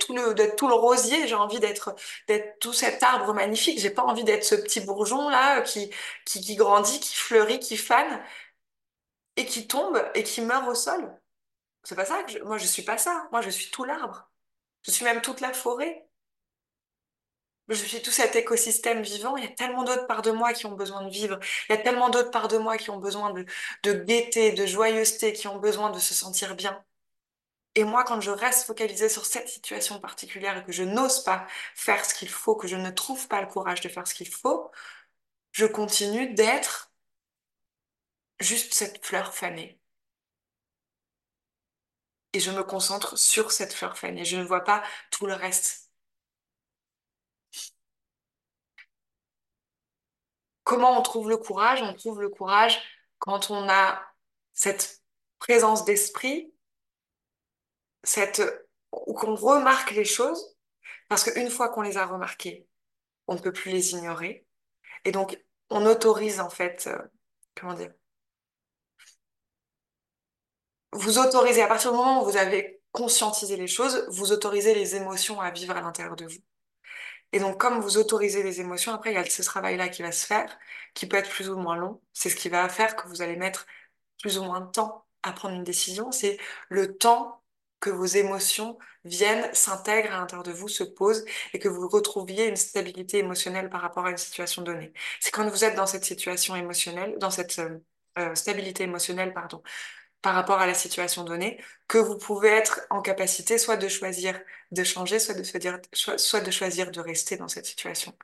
tout 0.00 0.14
le, 0.16 0.56
tout 0.56 0.66
le 0.68 0.74
rosier. 0.74 1.28
J'ai 1.28 1.34
envie 1.34 1.60
d'être, 1.60 1.94
d'être 2.26 2.58
tout 2.58 2.72
cet 2.72 3.02
arbre 3.02 3.34
magnifique. 3.34 3.78
J'ai 3.78 3.90
pas 3.90 4.02
envie 4.02 4.24
d'être 4.24 4.44
ce 4.44 4.54
petit 4.54 4.80
bourgeon, 4.80 5.28
là, 5.28 5.60
qui, 5.62 5.90
qui, 6.24 6.40
qui 6.40 6.56
grandit, 6.56 7.00
qui 7.00 7.14
fleurit, 7.14 7.60
qui 7.60 7.76
fane, 7.76 8.22
et 9.36 9.46
qui 9.46 9.66
tombe, 9.68 10.02
et 10.14 10.22
qui 10.22 10.40
meurt 10.40 10.66
au 10.68 10.74
sol. 10.74 11.14
C'est 11.84 11.96
pas 11.96 12.06
ça 12.06 12.22
que 12.24 12.32
je, 12.32 12.38
moi, 12.40 12.58
je 12.58 12.66
suis 12.66 12.82
pas 12.82 12.98
ça. 12.98 13.28
Moi, 13.32 13.42
je 13.42 13.50
suis 13.50 13.70
tout 13.70 13.84
l'arbre. 13.84 14.30
Je 14.86 14.90
suis 14.90 15.04
même 15.04 15.20
toute 15.22 15.40
la 15.40 15.52
forêt 15.52 16.07
je 17.68 17.84
suis 17.84 18.02
tout 18.02 18.10
cet 18.10 18.36
écosystème 18.36 19.02
vivant, 19.02 19.36
il 19.36 19.44
y 19.44 19.46
a 19.46 19.50
tellement 19.50 19.84
d'autres 19.84 20.06
parts 20.06 20.22
de 20.22 20.30
moi 20.30 20.52
qui 20.52 20.66
ont 20.66 20.72
besoin 20.72 21.04
de 21.04 21.10
vivre, 21.10 21.38
il 21.68 21.72
y 21.76 21.78
a 21.78 21.82
tellement 21.82 22.10
d'autres 22.10 22.30
parts 22.30 22.48
de 22.48 22.58
moi 22.58 22.78
qui 22.78 22.90
ont 22.90 22.98
besoin 22.98 23.32
de, 23.32 23.44
de 23.84 23.92
gaieté, 23.92 24.52
de 24.52 24.66
joyeuseté, 24.66 25.32
qui 25.32 25.48
ont 25.48 25.58
besoin 25.58 25.90
de 25.90 25.98
se 25.98 26.14
sentir 26.14 26.54
bien. 26.56 26.82
Et 27.74 27.84
moi, 27.84 28.04
quand 28.04 28.20
je 28.20 28.30
reste 28.30 28.66
focalisée 28.66 29.08
sur 29.08 29.24
cette 29.26 29.48
situation 29.48 30.00
particulière 30.00 30.58
et 30.58 30.64
que 30.64 30.72
je 30.72 30.82
n'ose 30.82 31.22
pas 31.24 31.46
faire 31.74 32.04
ce 32.04 32.14
qu'il 32.14 32.28
faut, 32.28 32.56
que 32.56 32.68
je 32.68 32.76
ne 32.76 32.90
trouve 32.90 33.28
pas 33.28 33.40
le 33.40 33.46
courage 33.46 33.80
de 33.80 33.88
faire 33.88 34.06
ce 34.06 34.14
qu'il 34.14 34.28
faut, 34.28 34.70
je 35.52 35.66
continue 35.66 36.34
d'être 36.34 36.92
juste 38.40 38.74
cette 38.74 39.04
fleur 39.06 39.32
fanée. 39.32 39.78
Et 42.32 42.40
je 42.40 42.50
me 42.50 42.62
concentre 42.64 43.18
sur 43.18 43.52
cette 43.52 43.74
fleur 43.74 43.98
fanée. 43.98 44.24
Je 44.24 44.36
ne 44.38 44.44
vois 44.44 44.64
pas 44.64 44.82
tout 45.10 45.26
le 45.26 45.34
reste 45.34 45.87
Comment 50.68 50.98
on 50.98 51.02
trouve 51.02 51.30
le 51.30 51.38
courage? 51.38 51.80
On 51.80 51.94
trouve 51.94 52.20
le 52.20 52.28
courage 52.28 52.78
quand 53.20 53.50
on 53.50 53.70
a 53.70 54.02
cette 54.52 55.02
présence 55.38 55.86
d'esprit, 55.86 56.52
cette, 58.02 58.42
ou 58.92 59.14
qu'on 59.14 59.34
remarque 59.34 59.92
les 59.92 60.04
choses, 60.04 60.58
parce 61.08 61.24
qu'une 61.24 61.48
fois 61.48 61.70
qu'on 61.70 61.80
les 61.80 61.96
a 61.96 62.04
remarquées, 62.04 62.66
on 63.28 63.34
ne 63.36 63.40
peut 63.40 63.50
plus 63.50 63.70
les 63.70 63.92
ignorer. 63.92 64.46
Et 65.06 65.10
donc, 65.10 65.42
on 65.70 65.86
autorise 65.86 66.38
en 66.38 66.50
fait, 66.50 66.86
euh, 66.86 66.98
comment 67.58 67.72
dire, 67.72 67.94
vous 70.92 71.18
autorisez, 71.18 71.62
à 71.62 71.66
partir 71.66 71.92
du 71.92 71.96
moment 71.96 72.20
où 72.20 72.26
vous 72.26 72.36
avez 72.36 72.82
conscientisé 72.92 73.56
les 73.56 73.68
choses, 73.68 74.06
vous 74.10 74.32
autorisez 74.32 74.74
les 74.74 74.96
émotions 74.96 75.40
à 75.40 75.50
vivre 75.50 75.74
à 75.74 75.80
l'intérieur 75.80 76.16
de 76.16 76.26
vous. 76.26 76.40
Et 77.32 77.40
donc, 77.40 77.58
comme 77.60 77.80
vous 77.80 77.98
autorisez 77.98 78.42
les 78.42 78.60
émotions, 78.60 78.92
après, 78.92 79.10
il 79.12 79.14
y 79.14 79.18
a 79.18 79.24
ce 79.24 79.42
travail-là 79.42 79.88
qui 79.88 80.02
va 80.02 80.12
se 80.12 80.26
faire, 80.26 80.58
qui 80.94 81.06
peut 81.06 81.16
être 81.16 81.30
plus 81.30 81.50
ou 81.50 81.56
moins 81.58 81.76
long. 81.76 82.00
C'est 82.12 82.30
ce 82.30 82.36
qui 82.36 82.48
va 82.48 82.68
faire 82.68 82.96
que 82.96 83.06
vous 83.08 83.22
allez 83.22 83.36
mettre 83.36 83.66
plus 84.22 84.38
ou 84.38 84.44
moins 84.44 84.60
de 84.60 84.70
temps 84.70 85.06
à 85.22 85.32
prendre 85.32 85.54
une 85.54 85.64
décision. 85.64 86.10
C'est 86.12 86.38
le 86.68 86.96
temps 86.96 87.42
que 87.80 87.90
vos 87.90 88.06
émotions 88.06 88.78
viennent, 89.04 89.52
s'intègrent 89.54 90.12
à 90.14 90.18
l'intérieur 90.18 90.42
de 90.44 90.52
vous, 90.52 90.68
se 90.68 90.84
posent 90.84 91.24
et 91.52 91.58
que 91.58 91.68
vous 91.68 91.88
retrouviez 91.88 92.48
une 92.48 92.56
stabilité 92.56 93.18
émotionnelle 93.18 93.70
par 93.70 93.80
rapport 93.82 94.06
à 94.06 94.10
une 94.10 94.16
situation 94.16 94.62
donnée. 94.62 94.92
C'est 95.20 95.30
quand 95.30 95.48
vous 95.48 95.64
êtes 95.64 95.76
dans 95.76 95.86
cette 95.86 96.04
situation 96.04 96.56
émotionnelle, 96.56 97.16
dans 97.18 97.30
cette 97.30 97.58
euh, 97.60 97.78
euh, 98.18 98.34
stabilité 98.34 98.82
émotionnelle, 98.84 99.32
pardon, 99.32 99.62
par 100.22 100.34
rapport 100.34 100.58
à 100.58 100.66
la 100.66 100.74
situation 100.74 101.24
donnée 101.24 101.62
que 101.86 101.98
vous 101.98 102.18
pouvez 102.18 102.48
être 102.48 102.80
en 102.90 103.00
capacité 103.02 103.58
soit 103.58 103.76
de 103.76 103.88
choisir 103.88 104.38
de 104.72 104.84
changer, 104.84 105.18
soit 105.18 105.34
de 105.34 105.42
soit 106.16 106.40
de 106.40 106.50
choisir 106.50 106.90
de 106.90 107.00
rester 107.00 107.36
dans 107.36 107.48
cette 107.48 107.66
situation. 107.66 108.14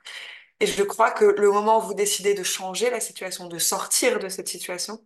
Et 0.59 0.67
je 0.67 0.83
crois 0.83 1.11
que 1.11 1.25
le 1.25 1.51
moment 1.51 1.79
où 1.79 1.81
vous 1.81 1.93
décidez 1.93 2.33
de 2.33 2.43
changer 2.43 2.89
la 2.89 2.99
situation, 2.99 3.47
de 3.47 3.59
sortir 3.59 4.19
de 4.19 4.29
cette 4.29 4.47
situation, 4.47 5.01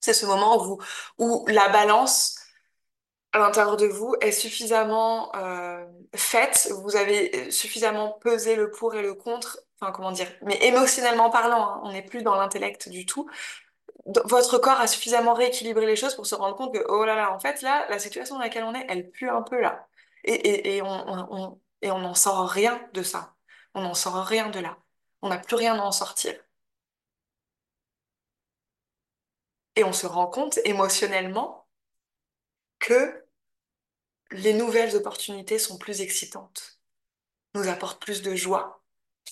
c'est 0.00 0.14
ce 0.14 0.26
moment 0.26 0.58
où, 0.62 0.64
vous, 0.64 0.78
où 1.18 1.46
la 1.48 1.68
balance 1.68 2.38
à 3.32 3.38
l'intérieur 3.38 3.76
de 3.76 3.86
vous 3.86 4.14
est 4.20 4.32
suffisamment 4.32 5.34
euh, 5.36 5.84
faite, 6.14 6.68
vous 6.82 6.96
avez 6.96 7.50
suffisamment 7.50 8.12
pesé 8.20 8.56
le 8.56 8.70
pour 8.70 8.94
et 8.94 9.02
le 9.02 9.14
contre, 9.14 9.60
enfin 9.80 9.92
comment 9.92 10.12
dire, 10.12 10.28
mais 10.42 10.58
émotionnellement 10.62 11.30
parlant, 11.30 11.68
hein, 11.68 11.80
on 11.84 11.92
n'est 11.92 12.02
plus 12.02 12.22
dans 12.22 12.34
l'intellect 12.34 12.88
du 12.88 13.04
tout. 13.06 13.28
Votre 14.24 14.58
corps 14.58 14.80
a 14.80 14.86
suffisamment 14.86 15.34
rééquilibré 15.34 15.84
les 15.86 15.96
choses 15.96 16.14
pour 16.14 16.26
se 16.26 16.34
rendre 16.34 16.56
compte 16.56 16.72
que, 16.72 16.84
oh 16.88 17.04
là 17.04 17.16
là, 17.16 17.32
en 17.32 17.40
fait, 17.40 17.62
là, 17.62 17.86
la 17.90 17.98
situation 17.98 18.36
dans 18.36 18.42
laquelle 18.42 18.64
on 18.64 18.74
est, 18.74 18.86
elle 18.88 19.10
pue 19.10 19.28
un 19.28 19.42
peu 19.42 19.60
là. 19.60 19.88
Et, 20.24 20.80
on, 20.82 21.32
on, 21.32 21.60
on, 21.82 21.98
n'en 21.98 22.14
sort 22.14 22.48
rien 22.48 22.80
de 22.94 23.02
ça. 23.02 23.34
On 23.74 23.82
n'en 23.82 23.94
sort 23.94 24.24
rien 24.24 24.48
de 24.50 24.60
là. 24.60 24.78
On 25.22 25.28
n'a 25.28 25.38
plus 25.38 25.56
rien 25.56 25.74
à 25.76 25.82
en 25.82 25.92
sortir. 25.92 26.34
Et 29.76 29.84
on 29.84 29.92
se 29.92 30.06
rend 30.06 30.26
compte 30.26 30.58
émotionnellement 30.64 31.66
que 32.78 33.24
les 34.30 34.54
nouvelles 34.54 34.96
opportunités 34.96 35.58
sont 35.58 35.78
plus 35.78 36.00
excitantes, 36.00 36.80
nous 37.54 37.68
apportent 37.68 38.02
plus 38.02 38.22
de 38.22 38.34
joie, 38.34 38.82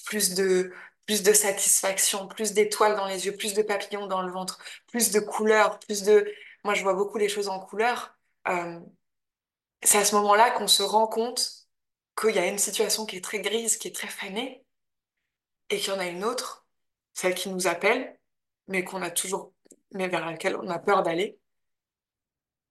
plus 0.05 0.35
de, 0.35 0.73
plus 1.07 1.23
de 1.23 1.33
satisfaction, 1.33 2.29
plus 2.29 2.53
d'étoiles 2.53 2.97
dans 2.97 3.07
les 3.07 3.27
yeux, 3.27 3.37
plus 3.37 3.55
de 3.55 3.63
papillons 3.63 4.07
dans 4.07 4.23
le 4.23 4.33
ventre, 4.33 4.59
plus 4.89 5.11
de 5.11 5.21
couleurs, 5.21 5.79
plus 5.81 6.03
de... 6.03 6.31
Moi, 6.65 6.75
je 6.75 6.83
vois 6.83 6.95
beaucoup 6.95 7.19
les 7.19 7.29
choses 7.29 7.49
en 7.49 7.61
couleurs. 7.61 8.17
Euh, 8.49 8.81
c'est 9.83 9.99
à 9.99 10.05
ce 10.05 10.15
moment-là 10.17 10.51
qu'on 10.53 10.69
se 10.69 10.83
rend 10.83 11.07
compte 11.07 11.69
qu'il 12.19 12.35
y 12.35 12.39
a 12.39 12.47
une 12.47 12.59
situation 12.59 13.07
qui 13.07 13.17
est 13.17 13.25
très 13.25 13.41
grise, 13.41 13.77
qui 13.77 13.89
est 13.89 13.95
très 13.95 14.09
fanée, 14.09 14.65
et 15.71 15.79
qu'il 15.79 15.93
y 15.93 15.97
en 15.97 16.01
a 16.01 16.07
une 16.07 16.25
autre, 16.25 16.67
celle 17.13 17.35
qui 17.35 17.49
nous 17.49 17.67
appelle, 17.67 18.19
mais 18.69 18.85
qu'on 18.85 19.03
a 19.03 19.11
toujours, 19.11 19.53
mais 19.93 20.09
vers 20.09 20.25
laquelle 20.25 20.57
on 20.57 20.69
a 20.69 20.79
peur 20.79 21.03
d'aller, 21.03 21.39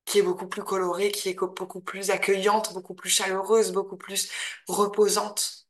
qui 0.05 0.19
est 0.19 0.23
beaucoup 0.23 0.47
plus 0.47 0.63
colorée, 0.63 1.11
qui 1.11 1.29
est 1.29 1.33
beaucoup 1.39 1.81
plus 1.81 2.09
accueillante, 2.11 2.73
beaucoup 2.73 2.93
plus 2.93 3.09
chaleureuse, 3.09 3.71
beaucoup 3.71 3.97
plus 3.97 4.29
reposante. 4.67 5.62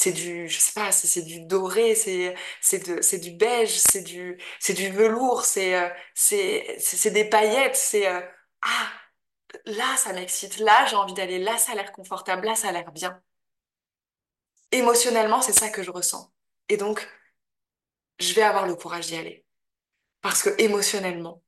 C'est 0.00 0.12
du, 0.12 0.48
je 0.48 0.58
sais 0.60 0.72
pas, 0.74 0.92
c'est 0.92 1.22
du 1.22 1.40
doré, 1.46 1.94
c'est 1.96 2.34
du 3.20 3.30
beige, 3.32 3.70
c'est 3.70 4.02
du 4.74 4.90
velours, 4.90 5.44
c'est 5.44 5.74
euh, 5.74 5.88
c'est 6.14 6.76
c'est 6.78 7.10
des 7.10 7.24
paillettes, 7.28 7.74
c'est 7.76 8.06
euh, 8.08 8.20
ah 8.62 8.92
là 9.66 9.96
ça 9.98 10.12
m'excite, 10.12 10.58
là 10.58 10.86
j'ai 10.86 10.96
envie 10.96 11.14
d'aller, 11.14 11.38
là 11.38 11.58
ça 11.58 11.72
a 11.72 11.74
l'air 11.76 11.92
confortable, 11.92 12.46
là 12.46 12.54
ça 12.56 12.68
a 12.68 12.72
l'air 12.72 12.92
bien. 12.92 13.20
Émotionnellement, 14.72 15.42
c'est 15.42 15.52
ça 15.52 15.68
que 15.68 15.82
je 15.82 15.90
ressens. 15.90 16.32
Et 16.70 16.76
donc 16.78 17.06
je 18.20 18.32
vais 18.34 18.42
avoir 18.42 18.66
le 18.66 18.74
courage 18.76 19.06
d'y 19.08 19.16
aller 19.16 19.44
parce 20.22 20.42
que 20.44 20.50
émotionnellement 20.62 21.42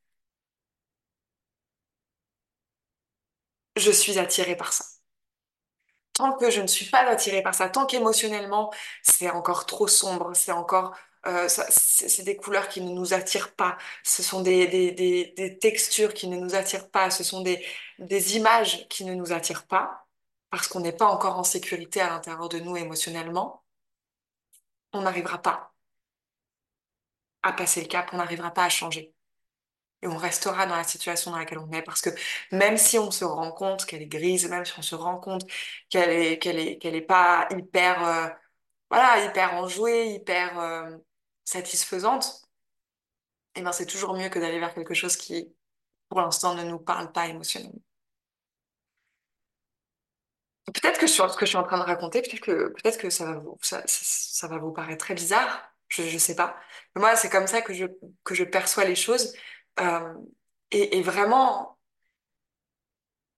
je 3.77 3.91
suis 3.91 4.19
attirée 4.21 4.57
par 4.57 4.73
ça. 4.73 4.85
Tant 6.21 6.33
que 6.37 6.51
je 6.51 6.61
ne 6.61 6.67
suis 6.67 6.87
pas 6.87 7.01
attirée 7.09 7.43
par 7.43 7.55
ça, 7.55 7.69
tant 7.71 7.87
qu'émotionnellement, 7.87 8.71
c'est 9.03 9.31
encore 9.31 9.65
trop 9.67 9.89
sombre, 9.89 10.35
c'est 10.35 10.53
encore... 10.53 10.95
Euh, 11.27 11.49
c'est 11.49 12.23
des 12.25 12.37
couleurs 12.37 12.69
qui 12.69 12.81
ne 12.81 12.91
nous 12.91 13.13
attirent 13.15 13.55
pas, 13.55 13.77
ce 14.05 14.23
sont 14.23 14.41
des, 14.43 14.67
des, 14.69 14.91
des, 14.93 15.35
des 15.37 15.59
textures 15.59 16.15
qui 16.15 16.29
ne 16.29 16.37
nous 16.39 16.55
attirent 16.55 16.91
pas, 16.91 17.11
ce 17.11 17.25
sont 17.25 17.43
des, 17.43 17.65
des 17.99 18.37
images 18.37 18.89
qui 18.89 19.05
ne 19.05 19.15
nous 19.15 19.33
attirent 19.33 19.67
pas, 19.67 20.07
parce 20.51 20.67
qu'on 20.69 20.81
n'est 20.81 20.93
pas 20.93 21.07
encore 21.07 21.39
en 21.39 21.45
sécurité 21.45 22.01
à 22.01 22.09
l'intérieur 22.09 22.49
de 22.49 22.59
nous 22.61 22.77
émotionnellement, 22.77 23.63
on 24.93 25.03
n'arrivera 25.03 25.39
pas 25.43 25.75
à 27.43 27.53
passer 27.53 27.83
le 27.83 27.89
cap, 27.89 28.09
on 28.13 28.17
n'arrivera 28.17 28.51
pas 28.51 28.65
à 28.65 28.69
changer 28.71 29.15
et 30.03 30.07
on 30.09 30.17
restera 30.17 30.67
dans 30.67 30.77
la 30.77 30.85
situation 30.85 31.31
dans 31.31 31.39
laquelle 31.39 31.59
on 31.59 31.71
est 31.73 31.83
parce 31.83 32.01
que 32.01 32.11
même 32.53 32.77
si 32.77 32.99
on 32.99 33.11
se 33.11 33.25
rend 33.25 33.53
compte 33.53 33.85
qu'elle 33.85 34.03
est 34.03 34.07
grise, 34.07 34.49
même 34.49 34.65
si 34.65 34.73
on 34.79 34.83
se 34.83 34.95
rend 34.95 35.19
compte 35.19 35.45
qu'elle 35.91 36.11
est 36.11 36.39
qu'elle 36.39 36.59
est 36.59 36.79
qu'elle 36.79 36.95
est 36.95 37.01
pas 37.03 37.49
hyper 37.51 38.07
euh, 38.07 38.29
voilà 38.91 39.25
hyper 39.27 39.55
enjouée, 39.55 40.15
hyper 40.15 40.59
euh, 40.61 40.97
satisfaisante, 41.45 42.43
et 43.55 43.61
eh 43.61 43.63
ben 43.63 43.73
c'est 43.73 43.87
toujours 43.87 44.15
mieux 44.15 44.29
que 44.29 44.39
d'aller 44.39 44.59
vers 44.61 44.75
quelque 44.75 44.95
chose 44.95 45.17
qui 45.17 45.55
pour 46.09 46.21
l'instant 46.21 46.55
ne 46.55 46.65
nous 46.65 46.79
parle 46.79 47.13
pas 47.13 47.29
émotionnellement. 47.29 47.81
Peut-être 50.73 51.01
que 51.01 51.07
sur 51.07 51.31
ce 51.31 51.37
que 51.37 51.47
je 51.47 51.51
suis 51.51 51.59
en 51.59 51.65
train 51.65 51.79
de 51.79 51.83
raconter, 51.83 52.23
peut-être 52.23 52.41
que 52.41 52.69
peut-être 52.69 52.99
que 52.99 53.11
ça 53.11 53.25
va 53.25 53.35
vous 53.39 53.59
ça, 53.63 53.83
ça, 53.87 54.47
va 54.49 54.59
vous 54.59 54.73
paraître 54.73 55.05
très 55.05 55.15
bizarre, 55.15 55.73
je 55.89 56.03
je 56.03 56.19
sais 56.19 56.37
pas. 56.37 56.57
Mais 56.95 57.01
moi 57.01 57.17
c'est 57.17 57.31
comme 57.31 57.47
ça 57.47 57.61
que 57.63 57.75
je 57.75 57.87
que 58.25 58.35
je 58.35 58.45
perçois 58.45 58.85
les 58.85 58.95
choses. 58.95 59.33
Euh, 59.81 60.15
et, 60.73 61.03
vraiment, 61.03 61.79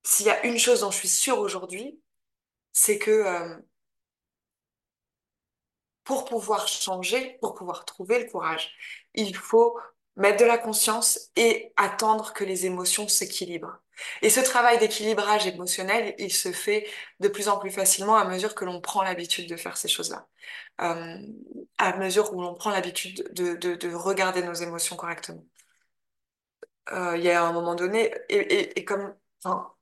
s'il 0.05 0.27
y 0.27 0.31
a 0.31 0.45
une 0.47 0.59
chose 0.59 0.81
dont 0.81 0.91
je 0.91 0.99
suis 0.99 1.09
sûre 1.09 1.39
aujourd'hui, 1.39 2.01
c'est 2.73 2.99
que 2.99 3.11
euh, 3.11 3.57
pour 6.05 6.25
pouvoir 6.25 6.69
changer, 6.69 7.39
pour 7.41 7.55
pouvoir 7.55 7.85
trouver 7.85 8.19
le 8.23 8.31
courage, 8.31 8.75
il 9.15 9.37
faut 9.37 9.79
mettre 10.17 10.41
de 10.41 10.45
la 10.45 10.59
conscience 10.59 11.31
et 11.37 11.73
attendre 11.77 12.33
que 12.33 12.45
les 12.45 12.67
émotions 12.67 13.09
s'équilibrent. 13.09 13.79
Et 14.21 14.31
ce 14.31 14.41
travail 14.41 14.79
d'équilibrage 14.79 15.47
émotionnel, 15.47 16.15
il 16.19 16.33
se 16.33 16.53
fait 16.53 16.87
de 17.21 17.29
plus 17.29 17.49
en 17.49 17.59
plus 17.59 17.71
facilement 17.71 18.17
à 18.17 18.25
mesure 18.25 18.55
que 18.55 18.65
l'on 18.65 18.81
prend 18.81 19.03
l'habitude 19.03 19.49
de 19.49 19.57
faire 19.57 19.77
ces 19.77 19.89
choses-là. 19.89 20.27
Euh, 20.81 21.19
à 21.79 21.97
mesure 21.97 22.35
où 22.35 22.41
l'on 22.43 22.55
prend 22.55 22.71
l'habitude 22.71 23.29
de, 23.33 23.55
de, 23.55 23.75
de 23.75 23.95
regarder 23.95 24.43
nos 24.43 24.55
émotions 24.55 24.97
correctement. 24.97 25.45
Euh, 26.91 27.17
il 27.17 27.25
y 27.25 27.31
a 27.31 27.45
un 27.45 27.53
moment 27.53 27.75
donné, 27.75 28.13
et, 28.29 28.85
comme, 28.85 29.15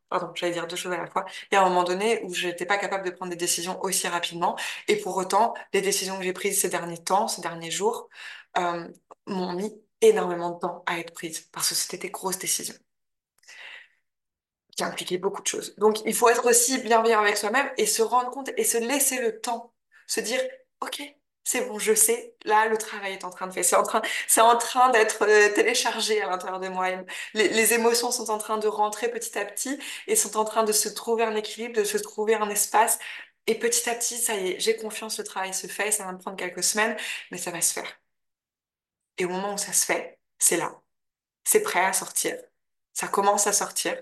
pardon, 0.08 0.32
j'allais 0.34 0.52
dire 0.52 0.66
deux 0.66 0.76
choses 0.76 0.92
à 0.92 0.98
la 0.98 1.06
fois, 1.06 1.24
il 1.50 1.54
y 1.54 1.58
a 1.58 1.62
un 1.62 1.68
moment 1.68 1.84
donné 1.84 2.22
où 2.24 2.34
je 2.34 2.48
n'étais 2.48 2.66
pas 2.66 2.78
capable 2.78 3.04
de 3.06 3.10
prendre 3.10 3.30
des 3.30 3.36
décisions 3.36 3.82
aussi 3.82 4.06
rapidement, 4.08 4.56
et 4.88 4.96
pour 4.96 5.16
autant, 5.16 5.54
les 5.72 5.80
décisions 5.80 6.18
que 6.18 6.24
j'ai 6.24 6.32
prises 6.32 6.60
ces 6.60 6.68
derniers 6.68 7.02
temps, 7.02 7.28
ces 7.28 7.40
derniers 7.42 7.70
jours, 7.70 8.08
euh, 8.58 8.86
m'ont 9.26 9.52
mis 9.54 9.72
énormément 10.00 10.50
de 10.50 10.58
temps 10.60 10.82
à 10.86 10.98
être 10.98 11.12
prises, 11.14 11.40
parce 11.52 11.70
que 11.70 11.74
c'était 11.74 11.98
des 11.98 12.10
grosses 12.10 12.38
décisions. 12.38 12.74
Qui 14.76 14.84
impliquaient 14.84 15.18
beaucoup 15.18 15.42
de 15.42 15.46
choses. 15.46 15.74
Donc, 15.76 16.00
il 16.06 16.14
faut 16.14 16.28
être 16.28 16.48
aussi 16.48 16.78
bienveillant 16.78 17.20
avec 17.20 17.36
soi-même 17.36 17.70
et 17.76 17.86
se 17.86 18.02
rendre 18.02 18.30
compte 18.30 18.50
et 18.56 18.64
se 18.64 18.78
laisser 18.78 19.20
le 19.20 19.40
temps, 19.40 19.74
se 20.06 20.20
dire, 20.20 20.40
OK, 20.80 21.02
c'est 21.44 21.66
bon, 21.66 21.78
je 21.78 21.94
sais, 21.94 22.34
là, 22.44 22.68
le 22.68 22.76
travail 22.78 23.14
est 23.14 23.24
en 23.24 23.30
train 23.30 23.46
de 23.46 23.52
faire. 23.52 23.64
C'est 23.64 23.76
en 23.76 23.82
train, 23.82 24.02
c'est 24.28 24.40
en 24.40 24.56
train 24.58 24.90
d'être 24.90 25.22
euh, 25.22 25.52
téléchargé 25.54 26.22
à 26.22 26.28
l'intérieur 26.28 26.60
de 26.60 26.68
moi. 26.68 26.88
Les, 27.34 27.48
les, 27.48 27.72
émotions 27.74 28.10
sont 28.12 28.30
en 28.30 28.38
train 28.38 28.58
de 28.58 28.68
rentrer 28.68 29.10
petit 29.10 29.36
à 29.38 29.44
petit 29.44 29.78
et 30.06 30.16
sont 30.16 30.36
en 30.36 30.44
train 30.44 30.64
de 30.64 30.72
se 30.72 30.88
trouver 30.88 31.24
un 31.24 31.34
équilibre, 31.36 31.74
de 31.74 31.84
se 31.84 31.98
trouver 31.98 32.34
un 32.34 32.48
espace. 32.50 32.98
Et 33.46 33.58
petit 33.58 33.88
à 33.90 33.94
petit, 33.94 34.18
ça 34.18 34.34
y 34.36 34.50
est, 34.52 34.60
j'ai 34.60 34.76
confiance, 34.76 35.18
le 35.18 35.24
travail 35.24 35.54
se 35.54 35.66
fait. 35.66 35.90
Ça 35.92 36.04
va 36.04 36.12
me 36.12 36.18
prendre 36.18 36.36
quelques 36.36 36.62
semaines, 36.64 36.96
mais 37.30 37.38
ça 37.38 37.50
va 37.50 37.60
se 37.62 37.72
faire. 37.72 38.00
Et 39.18 39.24
au 39.24 39.28
moment 39.28 39.54
où 39.54 39.58
ça 39.58 39.72
se 39.72 39.84
fait, 39.86 40.18
c'est 40.38 40.56
là. 40.56 40.80
C'est 41.44 41.62
prêt 41.62 41.84
à 41.84 41.92
sortir. 41.92 42.36
Ça 42.92 43.08
commence 43.08 43.46
à 43.46 43.52
sortir. 43.52 43.94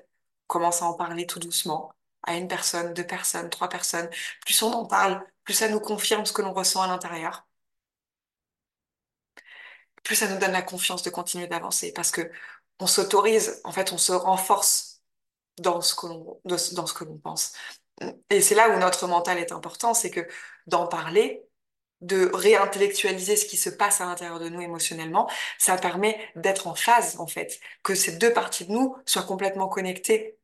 On 0.48 0.54
commence 0.54 0.82
à 0.82 0.86
en 0.86 0.94
parler 0.94 1.26
tout 1.26 1.38
doucement 1.40 1.92
à 2.24 2.36
une 2.36 2.48
personne, 2.48 2.94
deux 2.94 3.06
personnes, 3.06 3.50
trois 3.50 3.68
personnes. 3.68 4.08
Plus 4.44 4.62
on 4.62 4.72
en 4.72 4.86
parle, 4.86 5.24
plus 5.48 5.54
ça 5.54 5.70
nous 5.70 5.80
confirme 5.80 6.26
ce 6.26 6.34
que 6.34 6.42
l'on 6.42 6.52
ressent 6.52 6.82
à 6.82 6.86
l'intérieur. 6.86 7.46
Plus 10.04 10.14
ça 10.14 10.28
nous 10.28 10.38
donne 10.38 10.52
la 10.52 10.60
confiance 10.60 11.02
de 11.02 11.08
continuer 11.08 11.46
d'avancer 11.46 11.90
parce 11.94 12.10
que 12.10 12.30
on 12.80 12.86
s'autorise, 12.86 13.62
en 13.64 13.72
fait, 13.72 13.90
on 13.92 13.96
se 13.96 14.12
renforce 14.12 15.00
dans 15.56 15.80
ce 15.80 15.94
que 15.94 16.06
l'on, 16.06 17.18
pense. 17.24 17.54
Et 18.28 18.42
c'est 18.42 18.54
là 18.54 18.68
où 18.68 18.78
notre 18.78 19.06
mental 19.06 19.38
est 19.38 19.50
important, 19.50 19.94
c'est 19.94 20.10
que 20.10 20.28
d'en 20.66 20.86
parler, 20.86 21.42
de 22.02 22.30
réintellectualiser 22.34 23.34
ce 23.36 23.46
qui 23.46 23.56
se 23.56 23.70
passe 23.70 24.02
à 24.02 24.04
l'intérieur 24.04 24.40
de 24.40 24.50
nous 24.50 24.60
émotionnellement, 24.60 25.30
ça 25.56 25.78
permet 25.78 26.30
d'être 26.36 26.66
en 26.66 26.74
phase, 26.74 27.18
en 27.20 27.26
fait, 27.26 27.58
que 27.82 27.94
ces 27.94 28.18
deux 28.18 28.34
parties 28.34 28.66
de 28.66 28.72
nous 28.72 28.98
soient 29.06 29.22
complètement 29.22 29.68
connectées. 29.68 30.36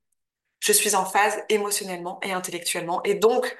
Je 0.61 0.73
suis 0.73 0.95
en 0.95 1.05
phase 1.05 1.43
émotionnellement 1.51 2.21
et 2.23 2.33
intellectuellement, 2.33 3.03
et 3.03 3.17
donc 3.17 3.55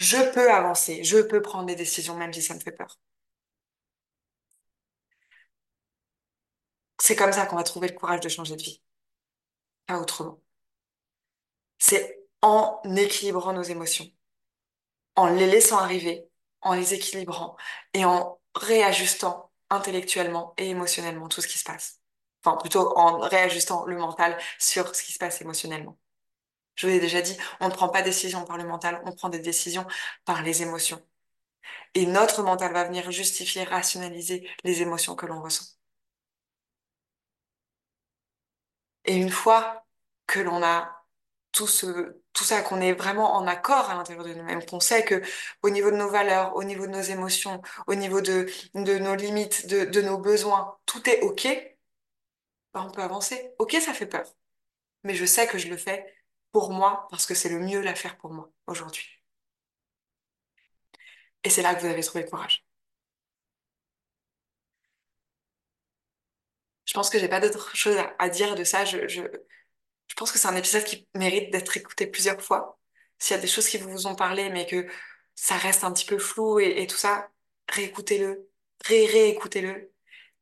je 0.00 0.16
peux 0.34 0.50
avancer, 0.52 1.04
je 1.04 1.18
peux 1.18 1.40
prendre 1.42 1.66
des 1.66 1.76
décisions 1.76 2.16
même 2.16 2.32
si 2.32 2.42
ça 2.42 2.54
me 2.54 2.60
fait 2.60 2.72
peur. 2.72 2.98
C'est 7.00 7.16
comme 7.16 7.32
ça 7.32 7.44
qu'on 7.46 7.56
va 7.56 7.64
trouver 7.64 7.88
le 7.88 7.94
courage 7.94 8.20
de 8.20 8.28
changer 8.28 8.54
de 8.56 8.62
vie. 8.62 8.80
Pas 9.86 9.98
autrement. 9.98 10.40
C'est 11.78 12.20
en 12.42 12.80
équilibrant 12.96 13.52
nos 13.52 13.62
émotions, 13.64 14.06
en 15.16 15.26
les 15.28 15.46
laissant 15.46 15.78
arriver, 15.78 16.28
en 16.62 16.74
les 16.74 16.94
équilibrant 16.94 17.56
et 17.94 18.04
en 18.04 18.40
réajustant 18.54 19.50
intellectuellement 19.70 20.54
et 20.56 20.70
émotionnellement 20.70 21.28
tout 21.28 21.40
ce 21.42 21.48
qui 21.48 21.58
se 21.58 21.64
passe. 21.64 22.00
enfin 22.44 22.56
plutôt 22.58 22.96
en 22.98 23.18
réajustant 23.20 23.84
le 23.86 23.96
mental 23.98 24.38
sur 24.58 24.94
ce 24.94 25.02
qui 25.02 25.12
se 25.12 25.18
passe 25.18 25.40
émotionnellement. 25.42 25.98
Je 26.78 26.86
vous 26.86 26.92
ai 26.94 27.00
déjà 27.00 27.20
dit, 27.22 27.36
on 27.60 27.68
ne 27.68 27.72
prend 27.74 27.88
pas 27.88 28.00
de 28.02 28.06
décision 28.06 28.44
par 28.44 28.56
le 28.56 28.64
mental, 28.64 29.02
on 29.04 29.12
prend 29.12 29.28
des 29.28 29.40
décisions 29.40 29.86
par 30.24 30.42
les 30.42 30.62
émotions. 30.62 31.02
Et 31.94 32.06
notre 32.06 32.42
mental 32.42 32.72
va 32.72 32.84
venir 32.84 33.10
justifier, 33.10 33.64
rationaliser 33.64 34.48
les 34.64 34.82
émotions 34.82 35.16
que 35.16 35.26
l'on 35.26 35.42
ressent. 35.42 35.76
Et 39.04 39.16
une 39.16 39.30
fois 39.30 39.86
que 40.26 40.40
l'on 40.40 40.62
a 40.62 41.04
tout 41.52 41.66
ça, 41.66 42.62
qu'on 42.62 42.80
est 42.80 42.92
vraiment 42.92 43.34
en 43.34 43.46
accord 43.48 43.90
à 43.90 43.94
l'intérieur 43.94 44.24
de 44.24 44.34
nous-mêmes, 44.34 44.64
qu'on 44.64 44.80
sait 44.80 45.04
que 45.04 45.22
au 45.62 45.70
niveau 45.70 45.90
de 45.90 45.96
nos 45.96 46.08
valeurs, 46.10 46.54
au 46.56 46.62
niveau 46.64 46.86
de 46.86 46.92
nos 46.92 47.00
émotions, 47.02 47.62
au 47.88 47.94
niveau 47.96 48.20
de, 48.20 48.46
nos 48.74 49.14
limites, 49.16 49.66
de, 49.66 49.84
de 49.84 50.02
nos 50.02 50.18
besoins, 50.18 50.78
tout 50.86 51.08
est 51.10 51.22
OK, 51.22 51.48
ben 52.74 52.82
on 52.82 52.90
peut 52.90 53.02
avancer. 53.02 53.52
OK, 53.58 53.72
ça 53.80 53.94
fait 53.94 54.06
peur. 54.06 54.26
Mais 55.04 55.14
je 55.14 55.24
sais 55.26 55.46
que 55.48 55.58
je 55.58 55.68
le 55.68 55.76
fais 55.76 56.06
pour 56.52 56.72
moi 56.72 57.06
parce 57.10 57.26
que 57.26 57.34
c'est 57.34 57.48
le 57.48 57.60
mieux 57.60 57.86
à 57.86 57.94
faire 57.94 58.16
pour 58.18 58.32
moi 58.32 58.50
aujourd'hui. 58.66 59.06
Et 61.44 61.50
c'est 61.50 61.62
là 61.62 61.74
que 61.74 61.80
vous 61.80 61.86
avez 61.86 62.02
trouvé 62.02 62.24
le 62.24 62.30
courage. 62.30 62.64
Je 66.84 66.94
pense 66.94 67.10
que 67.10 67.18
j'ai 67.18 67.28
pas 67.28 67.40
d'autre 67.40 67.76
chose 67.76 67.96
à, 68.18 68.28
dire 68.30 68.54
de 68.54 68.64
ça. 68.64 68.84
Je, 68.84 69.06
je, 69.08 69.22
pense 70.16 70.32
que 70.32 70.38
c'est 70.38 70.48
un 70.48 70.56
épisode 70.56 70.84
qui 70.84 71.08
mérite 71.14 71.50
d'être 71.52 71.76
écouté 71.76 72.06
plusieurs 72.06 72.40
fois. 72.42 72.78
S'il 73.18 73.36
y 73.36 73.38
a 73.38 73.42
des 73.42 73.48
choses 73.48 73.68
qui 73.68 73.78
vous 73.78 74.06
ont 74.06 74.14
parlé, 74.16 74.50
mais 74.50 74.66
que 74.66 74.86
ça 75.34 75.56
reste 75.56 75.84
un 75.84 75.92
petit 75.92 76.06
peu 76.06 76.18
flou 76.18 76.60
et, 76.60 76.86
tout 76.86 76.96
ça, 76.96 77.30
réécoutez-le, 77.68 78.50
ré-réécoutez-le 78.84 79.92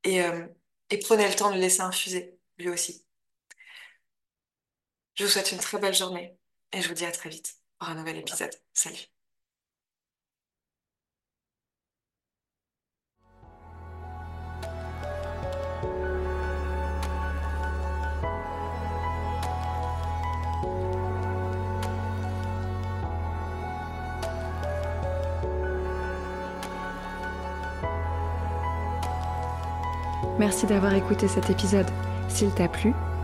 et, 0.05 0.23
euh, 0.23 0.47
et 0.91 0.99
prenez 0.99 1.29
le 1.29 1.35
temps 1.35 1.51
de 1.51 1.57
le 1.57 1.61
laisser 1.61 1.83
infuser, 1.83 2.39
lui 2.59 2.71
aussi. 2.71 3.06
Je 5.17 5.25
vous 5.25 5.31
souhaite 5.31 5.51
une 5.51 5.59
très 5.59 5.79
belle 5.79 5.95
journée 5.95 6.37
et 6.73 6.83
je 6.83 6.89
vous 6.89 6.95
dis 6.95 7.07
à 7.07 7.11
très 7.11 7.31
vite 7.31 7.57
pour 7.79 7.89
un 7.89 7.95
nouvel 7.95 8.19
épisode. 8.19 8.51
Salut 8.75 8.99
Merci 30.39 30.67
d'avoir 30.67 30.93
écouté 30.93 31.27
cet 31.27 31.49
épisode. 31.49 31.87
S'il 32.29 32.53
t'a 32.53 32.69
plu, 32.69 32.93